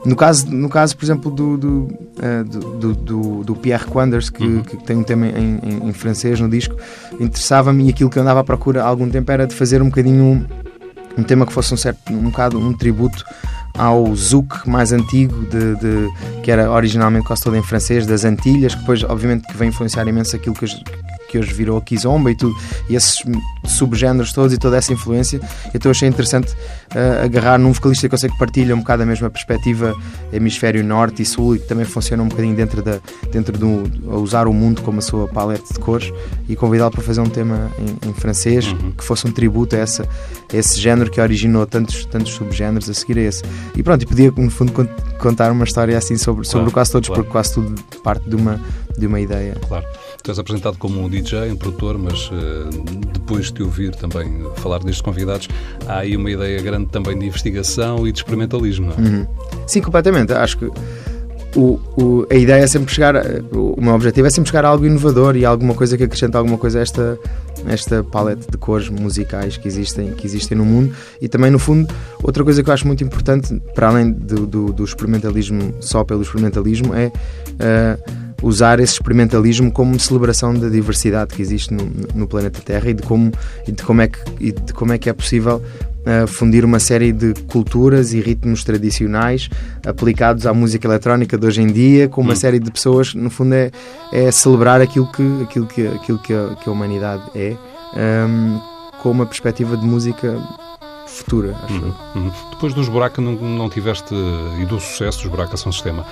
no 0.06 0.16
caso, 0.16 0.48
no 0.50 0.68
caso, 0.70 0.96
por 0.98 1.06
exemplo, 1.06 1.32
do, 1.32 1.58
do, 1.58 1.88
eh, 2.22 2.44
do, 2.44 2.60
do- 2.60 2.94
do- 2.96 3.44
do 3.44 3.56
Pierre 3.56 3.86
Quanders, 3.86 4.30
que, 4.30 4.62
que 4.64 4.78
tem 4.86 4.98
um 4.98 5.04
tema 5.04 5.28
em, 5.28 5.60
em- 5.64 5.90
em 5.90 5.94
francês 5.94 6.40
no 6.40 6.50
disco, 6.50 6.76
interessava-me 7.20 7.86
e 7.86 7.90
aquilo 7.90 8.10
que 8.10 8.18
eu 8.18 8.22
andava 8.22 8.42
à 8.42 8.44
procura 8.44 8.84
há 8.84 8.86
algum 8.88 9.10
tempo 9.10 9.32
era 9.32 9.48
de 9.48 9.56
fazer 9.56 9.82
um 9.82 9.86
bocadinho 9.86 10.24
um, 10.24 10.46
um 11.18 11.24
tema 11.24 11.46
que 11.46 11.54
fosse 11.54 11.74
um 11.74 11.78
certo, 11.78 12.12
um 12.12 12.24
bocado 12.24 12.58
um 12.60 12.74
tributo 12.74 13.24
ao 13.78 14.16
zouk 14.16 14.68
mais 14.70 14.92
antigo 14.94 15.34
de, 15.46 15.76
de- 15.78 16.42
que 16.44 16.52
era 16.52 16.70
originalmente 16.72 17.26
quase 17.26 17.44
todo 17.44 17.56
em 17.56 17.64
francês 17.64 18.06
das 18.06 18.24
Antilhas 18.26 18.74
que 18.76 18.82
depois 18.82 19.04
obviamente 19.04 19.48
que 19.48 19.58
vem 19.58 19.70
influenciar 19.70 20.08
imenso 20.08 20.36
aquilo 20.36 20.54
que 20.56 20.66
que 21.34 21.40
hoje 21.40 21.52
virou 21.52 21.78
a 21.78 21.82
Kizomba 21.82 22.30
e 22.30 22.36
tudo 22.36 22.56
e 22.88 22.96
esses 22.96 23.24
subgéneros 23.66 24.32
todos 24.34 24.54
e 24.54 24.58
toda 24.58 24.78
essa 24.78 24.94
influência 24.94 25.42
então 25.74 25.90
achei 25.90 26.08
interessante 26.08 26.54
eh, 26.94 27.22
agarrar 27.24 27.58
num 27.58 27.72
vocalista 27.72 28.08
que 28.08 28.14
eu 28.14 28.20
sei 28.20 28.30
que 28.30 28.38
partilha 28.38 28.76
um 28.76 28.80
bocado 28.80 29.02
a 29.02 29.06
mesma 29.06 29.30
perspectiva 29.30 29.96
hemisfério 30.32 30.84
norte 30.84 31.22
e 31.22 31.26
sul 31.26 31.56
e 31.56 31.60
que 31.60 31.68
também 31.68 31.86
funciona 31.86 32.22
um 32.22 32.28
bocadinho 32.28 32.56
dentro 32.56 32.82
da 32.84 33.00
dentro 33.32 33.58
do 33.58 33.84
a 34.12 34.16
usar 34.18 34.48
o 34.48 34.54
mundo 34.54 34.82
como 34.84 35.00
a 35.00 35.02
sua 35.02 35.28
paleta 35.28 35.74
de 35.74 35.80
cores 35.80 36.14
e 36.48 36.56
convidá-lo 36.56 36.92
para 36.92 37.02
fazer 37.02 37.22
um 37.22 37.30
tema 37.30 37.72
em, 37.80 38.10
em 38.10 38.14
francês 38.14 38.66
que 38.98 39.04
fosse 39.04 39.26
um 39.28 39.32
tributo 39.32 39.76
a, 39.76 39.80
essa, 39.80 40.04
a 40.04 40.56
esse 40.56 40.80
género 40.80 41.10
que 41.10 41.20
originou 41.20 41.66
tantos, 41.66 42.06
tantos 42.06 42.34
subgéneros 42.34 42.90
a 42.90 42.94
seguir 42.94 43.18
a 43.18 43.22
esse 43.22 43.42
e 43.76 43.82
pronto, 43.82 44.04
e 44.04 44.06
podia 44.06 44.32
no 44.36 44.52
fundo 44.52 44.72
cont- 44.72 44.90
contar 45.18 45.52
uma 45.52 45.64
história 45.64 45.98
assim 45.98 46.16
sobre, 46.18 46.46
sobre 46.46 46.66
Claro, 46.66 46.72
quase 46.74 46.92
todos 46.92 47.08
claro. 47.10 47.24
porque 47.24 47.32
quase 47.32 47.54
tudo 47.54 47.82
parte 48.04 48.30
de 48.30 48.36
uma, 48.36 48.60
de 48.98 49.08
uma 49.08 49.20
ideia 49.20 49.56
Claro. 49.68 49.86
Tu 50.24 50.32
és 50.32 50.40
apresentado 50.40 50.78
como 50.78 51.02
um 51.04 51.10
DJ, 51.10 51.52
um 51.52 51.58
produtor, 51.58 51.98
mas 51.98 52.32
eh, 52.32 52.70
depois 53.14 53.48
de 53.48 53.56
te 53.56 53.64
ouvir 53.64 53.94
também 53.94 54.42
falar 54.56 54.80
destes 54.80 55.02
convidados, 55.02 55.50
há 55.86 55.98
aí 55.98 56.16
uma 56.16 56.32
ideia 56.32 56.62
grande 56.62 56.86
também 56.86 57.20
de 57.20 57.26
investigação 57.26 58.08
e 58.08 58.12
de 58.14 58.20
experimentalismo, 58.20 58.88
não 58.98 59.06
é? 59.06 59.10
Uhum. 59.10 59.28
Sim, 59.68 59.82
completamente. 59.82 60.32
Acho 60.32 60.58
que 60.60 60.66
o, 61.58 61.78
o- 61.98 62.26
a 62.32 62.36
ideia 62.36 62.64
é 62.64 62.68
sempre 62.68 62.94
chegar. 62.94 63.16
O, 63.52 63.74
o 63.78 63.82
meu 63.82 63.94
objetivo 63.94 64.26
é 64.26 64.30
sempre 64.30 64.50
chegar 64.50 64.64
a 64.64 64.70
algo 64.70 64.86
inovador 64.86 65.36
e 65.36 65.44
alguma 65.44 65.74
coisa 65.74 65.98
que 65.98 66.06
acrescenta 66.06 66.38
alguma 66.38 66.58
coisa 66.58 66.80
a 66.80 66.82
esta, 66.84 67.20
esta 67.68 68.02
paleta 68.02 68.50
de 68.50 68.58
cores 68.58 68.88
musicais 68.88 69.58
que 69.58 69.68
existem, 69.68 70.12
que 70.14 70.26
existem 70.26 70.58
no 70.58 70.64
mundo. 70.64 70.96
E 71.22 71.28
também, 71.28 71.52
no 71.52 71.60
fundo, 71.60 71.94
outra 72.24 72.46
coisa 72.46 72.64
que 72.64 72.70
eu 72.70 72.74
acho 72.74 72.88
muito 72.88 73.04
importante, 73.04 73.62
para 73.76 73.90
além 73.90 74.14
do, 74.14 74.48
do, 74.48 74.72
do 74.72 74.86
experimentalismo 74.86 75.74
só 75.82 76.02
pelo 76.06 76.22
experimentalismo, 76.22 76.96
é. 76.96 77.12
eh, 77.60 77.98
usar 78.44 78.80
esse 78.80 78.94
experimentalismo 78.94 79.72
como 79.72 79.98
celebração 80.00 80.54
da 80.54 80.68
diversidade 80.68 81.34
que 81.34 81.42
existe 81.42 81.74
no, 81.74 81.90
no 82.14 82.28
planeta 82.28 82.62
Terra 82.62 82.90
e 82.90 82.94
de 82.94 83.02
como, 83.02 83.32
e 83.66 83.72
de 83.72 83.82
como, 83.82 84.02
é, 84.02 84.08
que, 84.08 84.20
e 84.40 84.52
de 84.52 84.74
como 84.74 84.92
é 84.92 84.98
que 84.98 85.10
é 85.10 85.14
possível 85.14 85.62
uh, 86.04 86.28
fundir 86.28 86.66
uma 86.66 86.80
série 86.80 87.14
de 87.14 87.34
culturas 87.48 88.14
e 88.14 88.20
ritmos 88.20 88.64
tradicionais 88.64 89.50
aplicados 89.86 90.46
à 90.46 90.54
música 90.54 90.88
eletrónica 90.88 91.38
de 91.38 91.48
hoje 91.48 91.62
em 91.62 91.68
dia, 91.68 92.10
com 92.10 92.22
uma 92.22 92.36
série 92.36 92.60
de 92.60 92.70
pessoas, 92.70 93.14
no 93.14 93.30
fundo, 93.30 93.54
é, 93.54 93.72
é 94.12 94.30
celebrar 94.30 94.82
aquilo 94.82 95.10
que, 95.12 95.44
aquilo 95.44 95.66
que, 95.66 95.88
aquilo 95.88 96.20
que, 96.20 96.34
a, 96.34 96.56
que 96.62 96.70
a 96.70 96.72
humanidade 96.72 97.24
é, 97.34 97.56
um, 98.28 98.60
com 99.02 99.12
uma 99.12 99.26
perspectiva 99.26 99.78
de 99.78 99.86
música 99.86 100.38
futura, 101.08 101.56
acho 101.64 101.76
eu. 101.76 101.96
Uhum. 102.16 102.32
Depois 102.52 102.74
dos 102.74 102.90
Buraca 102.90 103.22
não, 103.22 103.34
não 103.34 103.70
tiveste, 103.70 104.14
e 104.60 104.66
do 104.66 104.80
sucesso 104.80 105.22
dos 105.22 105.28
Buraca 105.28 105.56
São 105.56 105.72
Sistema, 105.72 106.06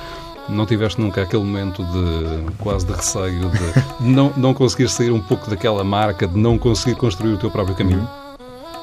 Não 0.50 0.66
tiveste 0.66 1.00
nunca 1.00 1.22
aquele 1.22 1.44
momento 1.44 1.84
de 1.84 2.52
quase 2.58 2.86
de 2.86 2.94
receio 2.94 3.50
de 3.50 3.84
não, 4.02 4.34
não 4.36 4.54
conseguir 4.54 4.90
sair 4.90 5.12
um 5.12 5.20
pouco 5.22 5.50
daquela 5.50 5.84
marca, 5.84 6.28
de 6.28 6.38
não 6.38 6.58
conseguir 6.58 6.96
construir 6.96 7.34
o 7.34 7.38
teu 7.38 7.50
próprio 7.50 7.76
caminho? 7.76 8.08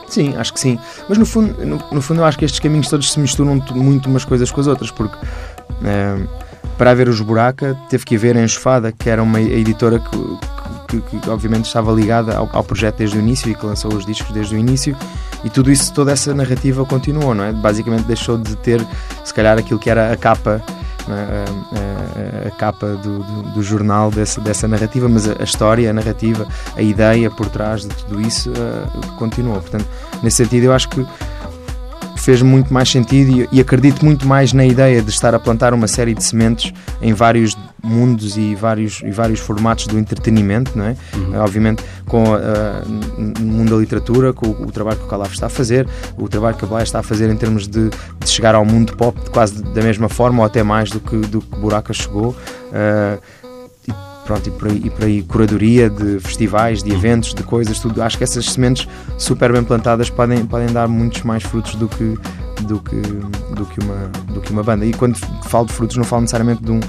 Sim, 0.09 0.35
acho 0.37 0.55
que 0.55 0.61
sim. 0.61 0.79
Mas 1.09 1.19
no 1.19 1.27
fundo, 1.27 1.55
no, 1.67 1.79
no 1.93 2.01
fundo 2.01 2.21
eu 2.21 2.25
acho 2.25 2.39
que 2.39 2.45
estes 2.45 2.61
caminhos 2.61 2.89
todos 2.89 3.13
se 3.13 3.21
misturam 3.21 3.63
muito 3.75 4.09
umas 4.09 4.25
coisas 4.25 4.51
com 4.51 4.61
as 4.61 4.67
outras, 4.67 4.91
porque 4.91 5.17
eh, 5.85 6.17
para 6.79 6.93
haver 6.93 7.09
os 7.09 7.21
Buraca 7.21 7.77
teve 7.91 8.05
que 8.07 8.17
haver 8.17 8.37
a 8.37 8.43
Enxofada, 8.43 8.91
que 8.91 9.11
era 9.11 9.23
uma 9.23 9.39
editora 9.41 9.99
que, 9.99 10.39
que- 11.03 11.19
que, 11.19 11.29
obviamente 11.29 11.67
estava 11.67 11.93
ligada 11.93 12.35
ao, 12.39 12.49
ao 12.51 12.65
projeto 12.65 12.97
desde 12.97 13.19
o 13.19 13.21
início 13.21 13.51
e 13.51 13.55
que 13.55 13.67
lançou 13.67 13.93
os 13.93 14.07
discos 14.07 14.33
desde 14.33 14.55
o 14.55 14.59
início 14.59 14.97
e 15.45 15.51
tudo 15.51 15.71
isso, 15.71 15.93
toda 15.93 16.13
essa 16.13 16.33
narrativa 16.33 16.83
continuou, 16.87 17.35
não 17.35 17.45
é? 17.45 17.53
Basicamente 17.53 18.05
deixou 18.05 18.39
de 18.39 18.57
ter, 18.57 18.81
se 19.23 19.35
calhar, 19.35 19.59
aquilo 19.59 19.79
que 19.79 19.91
era 19.91 20.11
a 20.11 20.17
capa 20.17 20.63
é? 20.73 20.78
A, 21.11 22.45
a- 22.45 22.49
a 22.49 22.51
capa 22.53 22.87
do, 23.03 23.19
do- 23.19 23.43
do 23.55 23.63
jornal 23.63 24.11
dessa, 24.11 24.41
dessa 24.41 24.67
narrativa, 24.69 25.09
mas 25.09 25.29
a, 25.29 25.37
a 25.41 25.45
história, 25.45 25.91
a 25.91 25.93
narrativa, 25.93 26.47
a 26.77 26.83
ideia 26.83 27.31
por 27.31 27.49
trás 27.49 27.83
de 27.83 27.89
tudo 27.89 28.21
isso 28.21 28.51
eh, 28.57 29.13
continuou. 29.19 29.61
Portanto, 29.61 29.87
nesse 30.23 30.39
sentido, 30.39 30.65
eu 30.65 30.73
acho 30.73 30.89
que 30.89 31.05
fez 32.17 32.43
muito 32.43 32.73
mais 32.75 32.91
sentido 32.91 33.31
e, 33.53 33.59
e 33.59 33.61
acredito 33.61 34.05
muito 34.05 34.27
mais 34.27 34.53
na 34.53 34.65
ideia 34.67 35.01
de 35.01 35.11
estar 35.11 35.35
a 35.35 35.39
plantar 35.39 35.73
uma 35.73 35.87
série 35.87 36.15
de 36.15 36.23
sementes 36.23 36.73
em 37.01 37.13
vários 37.13 37.57
mundos 37.83 38.37
e 38.37 38.55
vários, 38.55 39.01
e 39.05 39.11
vários 39.11 39.41
formatos 39.41 39.87
do 39.87 39.99
entretenimento, 39.99 40.77
não 40.77 40.85
é? 40.87 40.97
Eh, 41.33 41.39
Obviamente, 41.39 41.83
com 42.07 42.25
a- 42.35 42.83
no 43.41 43.47
mundo 43.53 43.71
da 43.71 43.77
literatura, 43.77 44.33
com 44.33 44.47
o, 44.49 44.67
o 44.67 44.73
trabalho 44.73 44.99
que 44.99 45.05
o 45.05 45.09
Calaf 45.09 45.33
está 45.33 45.47
a 45.47 45.51
fazer, 45.51 45.87
o 46.17 46.29
trabalho 46.29 46.57
que 46.57 46.65
a 46.65 46.69
Blay 46.69 46.83
está 46.83 46.99
a 46.99 47.03
fazer 47.03 47.31
em 47.31 47.37
termos 47.37 47.67
de, 47.69 47.89
de 47.91 48.29
chegar 48.29 48.55
ao 48.55 48.65
mundo 48.65 48.97
pop 48.97 49.19
quase 49.31 49.63
da 49.63 49.83
mesma 49.83 50.09
forma 50.09 50.41
ou 50.41 50.45
até 50.47 50.63
mais 50.63 50.91
do 50.91 51.01
que, 51.01 51.17
do 51.17 51.41
que 51.41 51.57
Buraca 51.59 51.93
chegou. 51.93 52.35
eh, 52.73 53.19
e 53.89 53.93
pronto, 54.27 54.47
e 54.47 54.51
por, 54.53 54.69
aí, 54.69 54.83
e 54.85 54.91
por 54.91 55.05
aí 55.05 55.23
curadoria 55.23 55.89
de 55.89 56.21
festivais, 56.21 56.83
de 56.83 56.93
eventos, 56.93 57.33
de 57.33 57.43
coisas, 57.43 57.79
tudo. 57.79 58.03
Acho 58.03 58.19
que 58.19 58.25
essas 58.25 58.45
sementes 58.45 58.87
super 59.17 59.51
bem 59.53 59.65
plantadas 59.65 60.11
podem, 60.11 60.45
podem 60.45 60.67
dar 60.71 60.87
muitos 60.89 61.23
mais 61.23 61.43
frutos 61.43 61.75
do 61.77 61.89
que, 61.89 62.19
do 62.65 62.79
que, 62.81 62.97
do 63.55 63.65
que, 63.65 63.81
uma, 63.81 63.95
do 64.35 64.41
que 64.43 64.51
uma 64.53 64.63
banda. 64.63 64.85
E 64.85 64.93
quando 64.93 65.17
falo 65.45 65.65
de 65.67 65.73
frutos, 65.73 65.97
não 65.97 66.05
falo 66.05 66.21
necessariamente 66.23 66.63
de 66.63 66.71
um, 66.73 66.81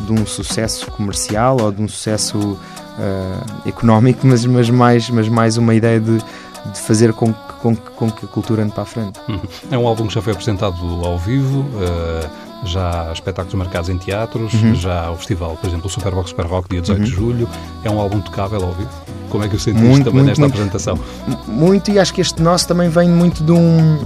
de 0.00 0.12
um 0.12 0.26
sucesso 0.26 0.90
comercial 0.90 1.56
ou 1.60 1.72
de 1.72 1.82
um 1.82 1.88
sucesso 1.88 2.58
ah, 2.98 3.44
económico, 3.66 4.26
mas, 4.26 4.44
mas, 4.46 4.70
mais, 4.70 5.10
mas 5.10 5.28
mais 5.28 5.56
uma 5.56 5.74
ideia 5.74 6.00
de, 6.00 6.18
de 6.18 6.80
fazer 6.86 7.12
com 7.12 7.32
que, 7.32 7.52
com, 7.60 7.76
que, 7.76 7.90
com 7.90 8.10
que 8.10 8.24
a 8.24 8.28
cultura 8.28 8.62
ande 8.62 8.72
para 8.72 8.82
a 8.82 8.86
frente. 8.86 9.20
É 9.70 9.76
um 9.78 9.86
álbum 9.86 10.06
que 10.06 10.14
já 10.14 10.22
foi 10.22 10.32
apresentado 10.32 10.76
ao 11.04 11.18
vivo, 11.18 11.64
eh, 11.80 12.28
já 12.64 13.08
há 13.08 13.12
espetáculos 13.12 13.54
marcados 13.54 13.88
em 13.90 13.98
teatros, 13.98 14.52
Uhum. 14.54 14.74
já 14.74 15.04
há 15.06 15.10
o 15.12 15.16
festival, 15.16 15.56
por 15.60 15.68
exemplo, 15.68 15.86
o 15.86 15.90
Superbox 15.90 16.30
Super 16.30 16.46
Rock, 16.46 16.68
dia 16.70 16.80
18 16.80 17.02
de 17.04 17.10
julho. 17.10 17.48
É 17.84 17.90
um 17.90 18.00
álbum 18.00 18.20
tocável 18.20 18.62
ao 18.64 18.72
vivo. 18.72 18.88
Como 19.28 19.44
é 19.44 19.48
que 19.48 19.56
o 19.56 19.60
sentiste 19.60 19.86
Muito, 19.86 20.04
também 20.04 20.22
muito, 20.22 20.26
nesta 20.28 20.40
muito. 20.42 20.52
apresentação? 20.54 20.98
muito 21.46 21.90
e 21.90 21.98
acho 21.98 22.14
que 22.14 22.20
este 22.20 22.40
nosso 22.40 22.66
também 22.66 22.88
vem 22.88 23.08
muito 23.08 23.42
de 23.44 23.52
um 23.52 23.98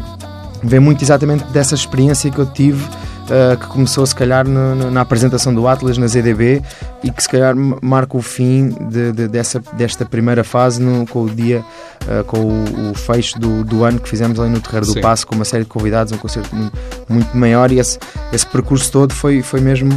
vem 0.62 0.80
muito 0.80 1.02
exatamente 1.02 1.44
dessa 1.44 1.74
experiência 1.74 2.30
que 2.30 2.38
eu 2.38 2.46
tive 2.46 2.84
uh, 3.30 3.56
que 3.56 3.66
começou 3.68 4.04
se 4.06 4.14
calhar 4.14 4.46
no- 4.46 4.74
no- 4.74 4.90
na 4.90 5.00
apresentação 5.00 5.54
do 5.54 5.66
Atlas 5.68 5.96
na 5.98 6.06
ZDB 6.06 6.62
e 7.02 7.10
que 7.10 7.22
se 7.22 7.28
calhar 7.28 7.54
marca 7.82 8.16
o 8.16 8.22
fim 8.22 8.68
de- 8.90 9.12
de- 9.12 9.28
dessa, 9.28 9.60
desta 9.74 10.04
primeira 10.04 10.42
fase 10.44 10.80
no- 10.82 11.06
com 11.06 11.22
o 11.24 11.30
dia 11.30 11.64
uh, 12.06 12.24
com 12.24 12.38
o, 12.38 12.90
o 12.90 12.94
fecho 12.94 13.38
do, 13.38 13.64
do 13.64 13.84
ano 13.84 14.00
que 14.00 14.08
fizemos 14.08 14.38
ali 14.40 14.50
no 14.50 14.60
Terreiro 14.60 14.86
do 14.86 14.92
Sim. 14.94 15.00
Passo 15.00 15.26
com 15.26 15.34
uma 15.34 15.44
série 15.44 15.64
de 15.64 15.70
convidados, 15.70 16.12
um 16.12 16.18
concerto 16.18 16.54
muito, 16.54 16.76
muito 17.08 17.36
maior 17.36 17.70
e 17.72 17.78
esse, 17.78 17.98
esse 18.32 18.46
percurso 18.46 18.90
todo 18.90 19.14
foi, 19.14 19.42
foi 19.42 19.60
mesmo 19.60 19.90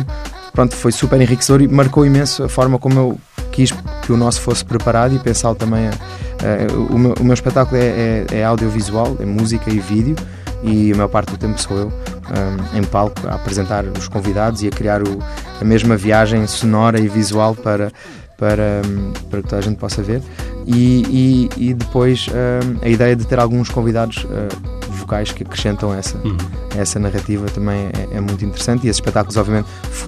pronto, 0.54 0.76
foi 0.76 0.91
super 0.91 1.19
enriquecedor 1.19 1.62
e 1.62 1.67
marcou 1.67 2.06
imenso 2.06 2.43
a 2.43 2.50
forma 2.50 2.78
como 2.78 3.00
eu 3.00 3.19
quis 3.52 3.72
que 4.04 4.12
o 4.12 4.17
nosso 4.17 4.41
fosse 4.41 4.63
preparado 4.65 5.15
e 5.15 5.19
pensá-lo 5.19 5.56
também. 5.56 5.88
a- 5.88 5.91
a- 5.91 6.93
o, 6.93 6.98
meu, 7.00 7.13
o 7.19 7.24
meu 7.24 7.34
espetáculo 7.34 7.78
é, 7.80 8.26
é- 8.32 8.38
é 8.39 8.43
audiovisual, 8.43 9.15
é 9.19 9.26
música 9.26 9.69
e 9.72 9.80
vídeo, 9.80 10.15
e 10.63 10.91
a 10.91 10.96
maior 10.96 11.08
parte 11.10 11.32
do 11.32 11.38
tempo 11.38 11.60
sou 11.62 11.78
eu 11.78 11.93
um, 12.34 12.78
em 12.80 12.84
palco 12.84 13.28
a 13.28 13.36
apresentar 13.36 13.86
os 13.86 14.08
convidados 14.08 14.62
e 14.63 14.67
a 14.67 14.72
criar 14.72 15.02
o- 15.02 15.19
a 15.62 15.63
mesma 15.63 15.96
viagem 15.96 16.46
sonora 16.48 17.00
e 17.00 17.08
visual 17.08 17.56
para, 17.56 17.91
para, 18.38 18.82
para 19.30 19.41
que 19.41 19.48
toda 19.48 19.60
a 19.60 19.62
gente 19.62 19.78
possa 19.78 20.02
ver. 20.02 20.22
E, 20.65 21.50
e- 21.58 21.69
e 21.69 21.74
depois 21.74 22.28
um, 22.30 22.86
a 22.86 22.88
ideia 22.89 23.15
de 23.15 23.26
ter 23.26 23.39
alguns 23.39 23.69
convidados 23.69 24.24
uh, 24.24 24.89
vocais 24.91 25.32
que 25.32 25.43
acrescentam 25.43 25.93
essa, 25.93 26.17
Uhum. 26.19 26.38
essa 26.78 26.98
narrativa 27.00 27.48
também 27.48 27.89
é, 28.12 28.17
é 28.17 28.22
muito 28.22 28.46
interessante 28.46 28.86
e 28.86 28.89
esses 28.89 28.98
espetáculos 29.02 29.36
obviamente 29.36 29.67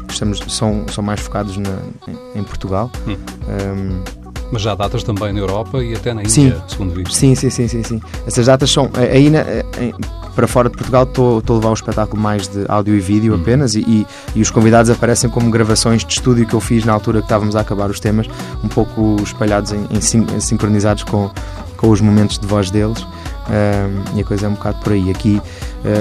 estamos, 0.10 0.40
são, 0.48 0.86
são 0.90 1.04
mais 1.04 1.20
focados 1.20 1.58
na- 1.58 1.80
em, 2.08 2.40
em 2.40 2.44
Portugal 2.44 2.90
Hum. 3.06 3.18
Um, 3.48 4.04
Mas 4.52 4.62
já 4.62 4.72
há 4.72 4.76
datas 4.76 5.04
também 5.04 5.34
na 5.34 5.40
Europa 5.40 5.84
e 5.84 5.94
até 5.94 6.14
na 6.14 6.22
Índia, 6.22 6.32
Sim. 6.34 6.54
segundo 6.68 6.94
visto. 6.96 7.14
sim, 7.14 7.36
sim, 7.36 7.50
sim, 7.50 7.68
sim, 7.68 7.84
sim. 7.84 8.02
essas 8.26 8.46
datas 8.46 8.72
são 8.72 8.90
aí 9.12 9.30
na- 9.30 9.42
para 10.36 10.48
fora 10.48 10.70
de 10.70 10.76
Portugal 10.76 11.04
estou 11.04 11.40
estou 11.40 11.56
a 11.56 11.60
levar 11.60 11.70
o 11.70 11.74
espetáculo 11.74 12.22
mais 12.22 12.48
de 12.48 12.66
áudio 12.68 12.96
e 12.96 13.00
vídeo 13.00 13.34
Hum. 13.36 13.40
apenas 13.42 13.74
e, 13.76 13.80
e, 13.80 14.08
e 14.36 14.42
os 14.42 14.52
convidados 14.52 14.92
aparecem 14.92 15.30
como 15.30 15.50
gravações 15.50 16.04
de 16.04 16.14
estúdio 16.14 16.46
que 16.46 16.54
eu 16.54 16.60
fiz 16.60 16.84
na 16.84 16.94
altura 16.94 17.20
que 17.20 17.26
estávamos 17.26 17.56
a 17.56 17.62
acabar 17.62 17.90
os 17.90 18.00
temas 18.00 18.28
um 18.64 18.68
pouco 18.68 19.16
espalhados 19.24 19.72
em, 19.72 19.88
em 19.90 20.02
sin- 20.02 20.28
sincronizados 20.40 21.04
com, 21.04 21.32
com 21.78 21.90
os 21.90 22.02
momentos 22.02 22.38
de 22.38 22.46
voz 22.48 22.70
deles 22.70 23.06
Um, 23.48 24.18
e 24.18 24.22
a 24.22 24.26
coisa 24.26 24.48
é 24.48 24.50
um 24.50 24.54
bocado 24.54 24.80
por 24.80 24.92
aí. 24.94 25.12
Aqui, 25.12 25.40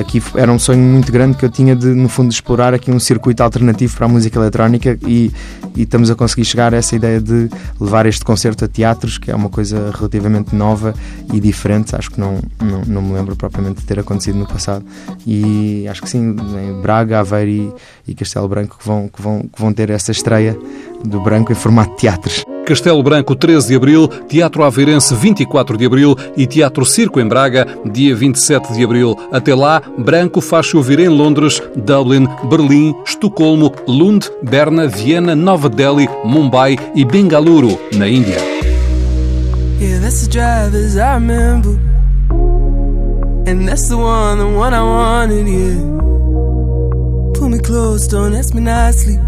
aqui 0.01 0.18
f- 0.18 0.38
era 0.38 0.51
um 0.51 0.59
sonho 0.59 0.81
muito 0.81 1.11
grande 1.12 1.37
que 1.37 1.44
eu 1.44 1.51
tinha 1.51 1.75
de, 1.77 1.87
no 1.88 2.09
fundo, 2.09 2.31
explorar 2.31 2.73
aqui 2.75 2.90
um 2.90 2.99
circuito 2.99 3.42
alternativo 3.42 3.97
para 3.97 4.07
a 4.07 4.09
música 4.09 4.38
eletrónica 4.38 4.99
e, 5.07 5.31
e 5.77 5.83
estamos 5.83 6.11
a 6.11 6.14
conseguir 6.14 6.44
chegar 6.44 6.73
a 6.75 6.77
essa 6.77 6.94
ideia 6.97 7.20
de 7.20 7.49
levar 7.81 8.07
este 8.07 8.25
concerto 8.25 8.64
a 8.64 8.68
teatros, 8.68 9.18
que 9.18 9.31
é 9.31 9.35
uma 9.35 9.49
coisa 9.49 9.90
relativamente 9.94 10.55
nova 10.55 10.94
e 11.33 11.40
diferente. 11.40 11.94
Acho 11.97 12.11
que 12.11 12.20
não, 12.20 12.38
não, 12.62 12.83
não 12.87 13.03
me 13.03 13.12
lembro 13.12 13.37
propriamente 13.37 13.81
de 13.81 13.87
ter 13.87 13.99
acontecido 13.99 14.38
no 14.38 14.47
passado. 14.47 14.85
E 15.27 15.87
acho 15.88 16.03
que 16.03 16.09
sim, 16.09 16.35
em 16.35 16.81
Braga, 16.83 17.20
Aveiro 17.20 17.51
e, 17.51 17.73
e 18.12 18.14
Castelo 18.14 18.49
Branco 18.49 18.79
que 18.79 18.87
vão, 18.87 19.09
que, 19.09 19.20
vão, 19.20 19.40
que 19.42 19.61
vão 19.61 19.73
ter 19.73 19.90
essa 19.90 20.12
estreia 20.12 20.57
do 21.05 21.21
Branco 21.21 21.53
em 21.53 21.55
formato 21.55 21.90
de 21.90 21.99
teatros. 21.99 22.45
Castelo 22.64 23.03
Branco, 23.03 23.37
13 23.37 23.69
de 23.69 23.77
abril, 23.77 24.09
Teatro 24.09 24.64
Aveirense, 24.64 25.14
24 25.14 25.77
de 25.77 25.85
abril 25.85 26.17
e 26.35 26.47
Teatro 26.47 26.85
Circo 26.87 27.21
em 27.21 27.29
Braga, 27.29 27.67
dia 27.85 28.17
27 28.17 28.73
de 28.73 28.83
abril. 28.83 29.14
Até 29.31 29.55
lá, 29.55 29.83
Branco 29.99 30.40
faz 30.40 30.67
chover 30.67 30.99
em 30.99 31.09
Londres, 31.09 31.62
Dublin, 31.77 32.27
Berlim, 32.49 32.95
Estocolmo, 33.05 33.71
Lund, 33.87 34.31
Berna, 34.43 34.88
Viena, 34.88 35.35
Nova 35.35 35.69
Delhi, 35.69 36.09
Mumbai 36.25 36.79
e 36.95 37.05
Bengaluru, 37.05 37.79
na 37.95 38.09
Índia. 38.09 38.38
Yeah, 39.79 40.01
that's 40.01 40.27
the 40.27 40.31
drive 40.31 40.75
as 40.75 40.97
I 40.97 41.14
remember. 41.14 41.79
And 43.47 43.69
that's 43.69 43.88
the 43.88 43.99
one, 43.99 44.38
the 44.38 44.47
one 44.47 44.73
I 44.73 44.81
wanted, 44.81 45.47
yeah. 45.47 45.79
Pull 47.35 47.51
me 47.51 47.59
close, 47.59 48.09
don't 48.09 48.35
ask 48.35 48.55
me 48.55 48.62
nicely. 48.62 49.19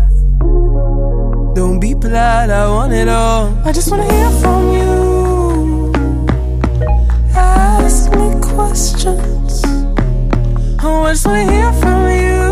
Don't 1.57 1.81
be 1.81 1.95
polite, 1.95 2.51
I 2.51 2.69
want 2.69 2.93
it 2.93 3.09
all. 3.09 3.51
I 3.65 3.73
just 3.73 3.91
wanna 3.91 4.05
hear 4.05 4.31
from 4.43 4.63
you. 4.77 5.91
Ask 7.35 8.11
me 8.11 8.29
questions. 8.43 9.63
Oh, 10.85 11.05
I 11.05 11.13
just 11.13 11.27
wanna 11.27 11.51
hear 11.51 11.73
from 11.81 12.01
you. 12.25 12.43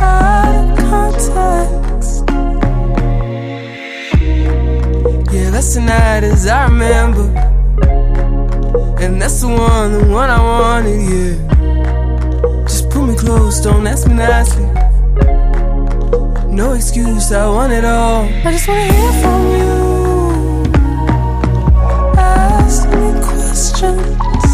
Out 0.00 0.54
of 0.58 0.76
context. 0.90 2.24
Yeah, 5.32 5.50
that's 5.50 5.74
the 5.76 5.82
night 5.86 6.24
as 6.24 6.48
I 6.48 6.64
remember. 6.64 7.28
And 9.00 9.22
that's 9.22 9.40
the 9.40 9.46
one, 9.46 9.92
the 9.92 10.04
one 10.12 10.28
I 10.28 10.40
wanted, 10.42 11.00
yeah. 11.12 12.64
Just 12.66 12.90
pull 12.90 13.06
me 13.06 13.14
close, 13.14 13.60
don't 13.60 13.86
ask 13.86 14.08
me 14.08 14.14
nicely. 14.14 14.66
No 16.52 16.74
excuse, 16.74 17.32
I 17.32 17.48
want 17.48 17.72
it 17.72 17.82
all. 17.82 18.24
I 18.44 18.52
just 18.52 18.68
wanna 18.68 18.92
hear 18.92 19.12
from 19.22 19.42
you. 19.56 19.72
Ask 22.18 22.88
me 22.90 23.12
questions. 23.24 24.52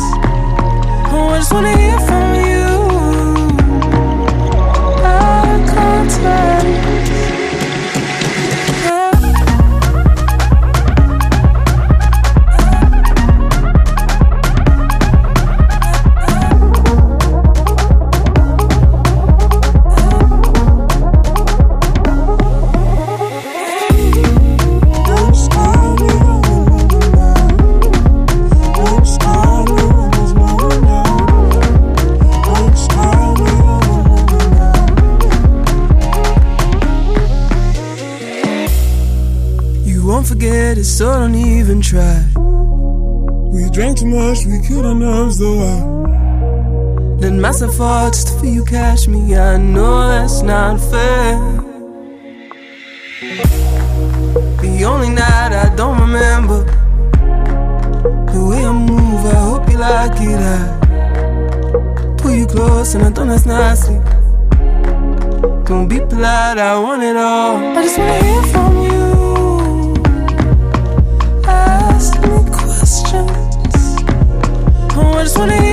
Oh, 1.10 1.30
I 1.34 1.38
just 1.38 1.52
wanna 1.52 1.76
hear 1.76 1.98
from 1.98 2.34
you. 2.36 2.57
So 40.98 41.12
don't 41.12 41.36
even 41.36 41.80
try. 41.80 42.18
We 43.54 43.70
drank 43.70 43.98
too 43.98 44.06
much, 44.06 44.44
we 44.46 44.60
killed 44.66 44.84
our 44.84 44.96
nerves 44.96 45.38
though. 45.38 45.60
I 45.62 47.20
Then 47.20 47.40
fall 47.78 48.10
just 48.10 48.36
for 48.40 48.46
you 48.46 48.64
catch 48.64 49.06
me. 49.06 49.36
I 49.36 49.58
know 49.58 50.08
that's 50.08 50.42
not 50.42 50.80
fair. 50.90 51.36
The 54.60 54.84
only 54.92 55.10
night 55.10 55.52
I 55.64 55.72
don't 55.76 56.00
remember 56.00 56.64
the 58.32 58.42
way 58.50 58.64
I 58.64 58.72
move. 58.72 59.22
I 59.24 59.38
hope 59.50 59.70
you 59.70 59.78
like 59.78 60.20
it. 60.20 60.40
I 60.54 62.16
pull 62.18 62.34
you 62.34 62.46
close 62.46 62.96
and 62.96 63.04
I 63.04 63.10
don't 63.10 63.28
that's 63.28 63.46
nicely. 63.46 64.00
Don't 65.64 65.86
be 65.86 66.00
polite, 66.00 66.58
I 66.58 66.76
want 66.80 67.04
it 67.04 67.16
all. 67.16 67.56
I 67.56 67.82
just 67.84 67.98
wanna 67.98 68.24
hear 68.24 68.42
from 68.52 68.67
just 75.28 75.38
wanna 75.38 75.67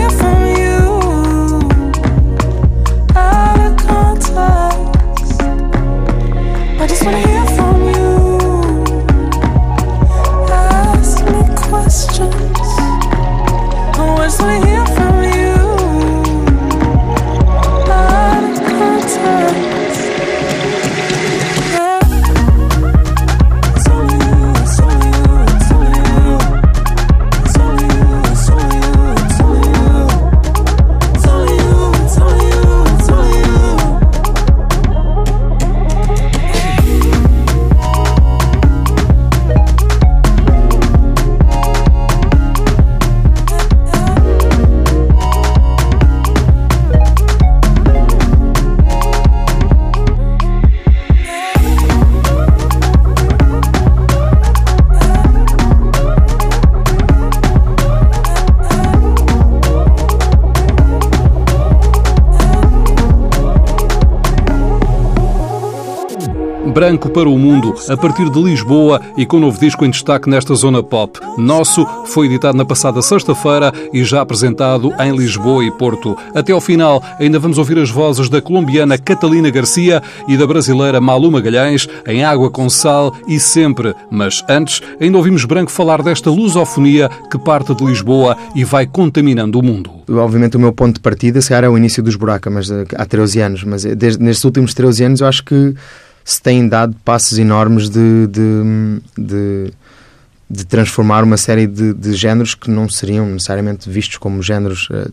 Branco 66.86 67.10
para 67.10 67.28
o 67.28 67.36
Mundo, 67.36 67.74
a 67.90 67.98
partir 67.98 68.30
de 68.30 68.40
Lisboa 68.40 69.02
e 69.18 69.26
com 69.26 69.38
um 69.38 69.40
novo 69.40 69.60
disco 69.60 69.84
em 69.84 69.90
destaque 69.90 70.30
nesta 70.30 70.54
zona 70.54 70.84
pop. 70.84 71.20
Nosso 71.36 71.84
foi 72.06 72.28
editado 72.28 72.56
na 72.56 72.64
passada 72.64 73.02
sexta-feira 73.02 73.74
e 73.92 74.04
já 74.04 74.22
apresentado 74.22 74.94
em 75.00 75.16
Lisboa 75.16 75.66
e 75.66 75.72
Porto. 75.72 76.16
Até 76.36 76.54
ao 76.54 76.62
final, 76.62 77.02
ainda 77.20 77.40
vamos 77.40 77.58
ouvir 77.58 77.80
as 77.80 77.90
vozes 77.90 78.30
da 78.30 78.40
colombiana 78.40 79.00
Catalina 79.00 79.50
Garcia 79.50 80.00
e 80.28 80.38
da 80.38 80.46
brasileira 80.46 81.02
Malu 81.02 81.32
Magalhães 81.32 81.90
em 82.06 82.24
Água 82.24 82.52
com 82.52 82.70
Sal 82.70 83.16
e 83.28 83.40
Sempre. 83.40 83.96
Mas 84.12 84.44
antes, 84.48 84.80
ainda 85.02 85.18
ouvimos 85.18 85.44
Branco 85.44 85.72
falar 85.72 86.04
desta 86.04 86.30
lusofonia 86.30 87.10
que 87.32 87.40
parte 87.40 87.74
de 87.74 87.84
Lisboa 87.84 88.38
e 88.54 88.64
vai 88.64 88.86
contaminando 88.86 89.58
o 89.58 89.64
mundo. 89.64 89.90
Obviamente 90.08 90.56
o 90.56 90.60
meu 90.60 90.72
ponto 90.72 90.98
de 90.98 91.02
partida, 91.02 91.42
se 91.42 91.50
calhar, 91.50 91.64
é 91.64 91.70
o 91.70 91.80
início 91.80 92.04
dos 92.04 92.16
buracos, 92.16 92.54
mas 92.54 92.70
eh, 92.70 92.86
há 92.96 93.08
13 93.08 93.42
anos. 93.42 93.64
Mas 93.64 93.86
eh, 93.86 93.96
desde, 93.96 94.24
nestes 94.24 94.46
últimos 94.46 94.76
13 94.76 95.04
anos 95.04 95.22
eu 95.22 95.28
acho 95.28 95.44
que 95.44 95.74
se 96.26 96.42
têm 96.42 96.68
dado 96.68 96.96
passos 97.06 97.38
enormes 97.38 97.88
de, 97.88 98.26
de, 98.28 99.02
de, 99.16 99.74
de 100.50 100.66
transformar 100.66 101.24
uma 101.24 101.38
série 101.38 101.68
de, 101.68 101.94
de 101.94 102.14
géneros 102.14 102.56
que 102.56 102.72
não 102.72 102.90
seriam 102.90 103.28
necessariamente 103.28 103.88
vistos 103.88 104.18
como 104.18 104.42
géneros 104.42 104.90
eh, 104.92 105.08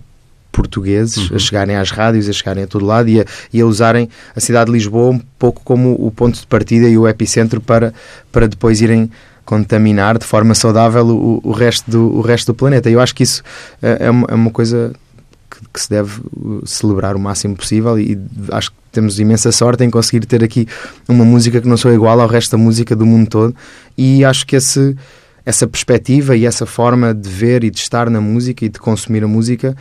portugueses 0.51 1.31
a 1.31 1.39
chegarem 1.39 1.77
às 1.77 1.91
rádios, 1.91 2.31
a 2.31 2.33
chegarem 2.33 2.65
a 2.65 2.67
todo 2.67 2.87
lado 2.87 3.11
e 3.11 3.21
a, 3.21 3.27
e 3.53 3.61
a 3.61 3.67
usarem 3.67 4.09
a 4.35 4.41
cidade 4.41 4.71
de 4.71 4.73
Lisboa 4.73 5.11
um 5.11 5.21
pouco 5.39 5.61
como 5.63 5.95
o 5.99 6.11
ponto 6.11 6.41
de 6.41 6.47
partida 6.47 6.89
e 6.89 6.97
o 6.97 7.07
epicentro 7.07 7.61
para, 7.61 7.93
para 8.33 8.49
depois 8.49 8.81
irem 8.81 9.11
contaminar 9.45 10.17
de 10.17 10.25
forma 10.25 10.55
saudável 10.55 11.07
o, 11.07 11.41
o, 11.45 11.53
resto, 11.53 11.91
do, 11.91 12.17
o 12.17 12.23
resto 12.23 12.53
do 12.53 12.55
planeta. 12.55 12.89
Eu 12.89 13.01
acho 13.01 13.15
que 13.15 13.23
isso 13.23 13.43
eh, 13.83 13.99
é 14.01 14.11
uma, 14.11 14.27
é 14.31 14.35
uma 14.35 14.51
coisa 14.51 14.95
que, 15.51 15.59
que 15.75 15.81
se 15.81 15.91
deve 15.91 16.23
uh, 16.35 16.67
celebrar 16.67 17.17
o 17.17 17.19
máximo 17.19 17.55
possível 17.55 17.99
e 17.99 18.19
acho 18.51 18.71
que 18.71 18.82
temos 18.93 19.19
imensa 19.19 19.51
sorte 19.51 19.83
em 19.83 19.91
conseguir 19.91 20.27
ter 20.27 20.45
aqui 20.45 20.69
uma 21.09 21.25
música 21.25 21.61
que 21.61 21.67
não 21.67 21.77
sou 21.77 21.93
igual 21.93 22.21
ao 22.21 22.29
resto 22.29 22.53
da 22.53 22.59
música 22.59 22.95
do 22.95 23.07
mundo 23.07 23.29
todo. 23.29 23.57
E 23.97 24.25
acho 24.25 24.47
que 24.47 24.55
esse, 24.55 24.95
essa 25.45 25.67
perspectiva 25.67 26.37
e 26.37 26.47
essa 26.47 26.67
forma 26.67 27.15
de 27.15 27.29
ver 27.29 27.65
e 27.65 27.71
de 27.71 27.79
estar 27.79 28.09
na 28.11 28.21
música 28.21 28.65
e 28.65 28.69
de 28.69 28.79
consumir 28.79 29.25
a 29.25 29.29
música 29.29 29.77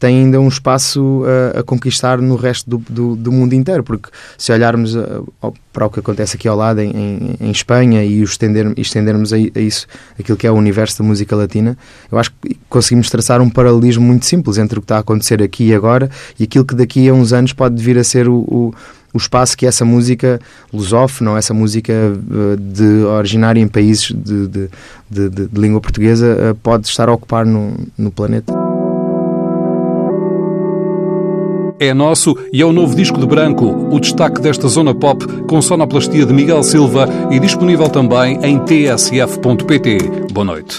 tem 0.00 0.20
ainda 0.20 0.40
um 0.40 0.48
espaço 0.48 1.22
a, 1.54 1.60
a 1.60 1.62
conquistar 1.62 2.18
no 2.20 2.34
resto 2.34 2.68
do, 2.70 2.78
do, 2.88 3.16
do, 3.16 3.30
mundo 3.30 3.52
inteiro, 3.52 3.84
porque 3.84 4.08
se 4.38 4.50
olharmos 4.50 4.96
a, 4.96 5.20
a, 5.42 5.52
para 5.70 5.86
o 5.86 5.90
que 5.90 6.00
acontece 6.00 6.36
aqui 6.36 6.48
ao 6.48 6.56
lado 6.56 6.80
em, 6.80 6.90
em, 6.90 7.36
em 7.38 7.50
Espanha 7.50 8.02
e 8.02 8.22
estender, 8.22 8.72
estendermos 8.78 9.30
a, 9.34 9.38
isso 9.38 9.86
aquilo 10.18 10.38
que 10.38 10.46
é 10.46 10.50
o 10.50 10.54
universo 10.54 10.98
da 11.00 11.04
música 11.04 11.36
latina, 11.36 11.76
eu 12.10 12.18
acho 12.18 12.32
que 12.40 12.56
conseguimos 12.68 13.10
traçar 13.10 13.42
um 13.42 13.50
paralelismo 13.50 14.02
muito 14.02 14.24
simples 14.24 14.56
entre 14.56 14.78
o 14.78 14.80
que 14.80 14.86
está 14.86 14.96
a 14.96 15.00
acontecer 15.00 15.42
aqui 15.42 15.64
e 15.64 15.74
agora 15.74 16.10
e 16.38 16.44
aquilo 16.44 16.64
que 16.64 16.74
daqui 16.74 17.06
a 17.06 17.12
uns 17.12 17.34
anos 17.34 17.52
pode 17.52 17.80
vir 17.82 17.98
a 17.98 18.04
ser 18.04 18.26
o, 18.26 18.38
o 18.38 18.74
o 19.12 19.18
espaço 19.18 19.56
que 19.56 19.66
essa 19.66 19.84
música 19.84 20.40
lusófona, 20.72 21.36
essa 21.36 21.52
música 21.52 21.92
de 22.60 23.02
originária 23.02 23.60
em 23.60 23.66
países 23.66 24.12
de, 24.14 24.46
de, 24.46 24.70
de, 25.10 25.28
de 25.48 25.60
língua 25.60 25.80
portuguesa 25.80 26.56
pode 26.62 26.86
estar 26.86 27.08
a 27.08 27.12
ocupar 27.12 27.44
no, 27.44 27.74
no 27.98 28.12
planeta. 28.12 28.59
É 31.80 31.94
nosso 31.94 32.36
e 32.52 32.60
é 32.60 32.64
o 32.64 32.72
novo 32.72 32.94
disco 32.94 33.18
de 33.18 33.26
branco, 33.26 33.88
o 33.90 33.98
destaque 33.98 34.40
desta 34.40 34.68
zona 34.68 34.94
pop 34.94 35.26
com 35.48 35.62
sonoplastia 35.62 36.26
de 36.26 36.32
Miguel 36.32 36.62
Silva 36.62 37.08
e 37.30 37.40
disponível 37.40 37.88
também 37.88 38.38
em 38.44 38.58
tsf.pt. 38.58 39.98
Boa 40.30 40.44
noite. 40.44 40.78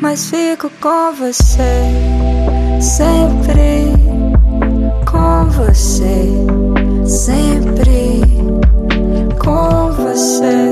Mas 0.00 0.30
fico 0.30 0.70
com 0.80 1.12
você, 1.12 1.82
sempre 2.80 3.92
com 5.04 5.50
você, 5.50 6.30
sempre 7.04 8.20
com 9.42 9.92
você, 9.92 10.67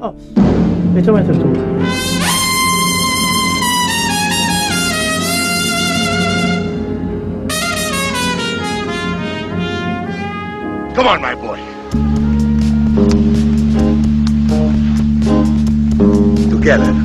Oh, 0.00 0.14
it's 0.94 1.08
a 1.08 1.12
matter 1.12 1.32
of. 1.32 1.38
Come 10.94 11.06
on, 11.08 11.20
my 11.20 11.34
boy. 11.34 11.58
Together. 16.48 16.97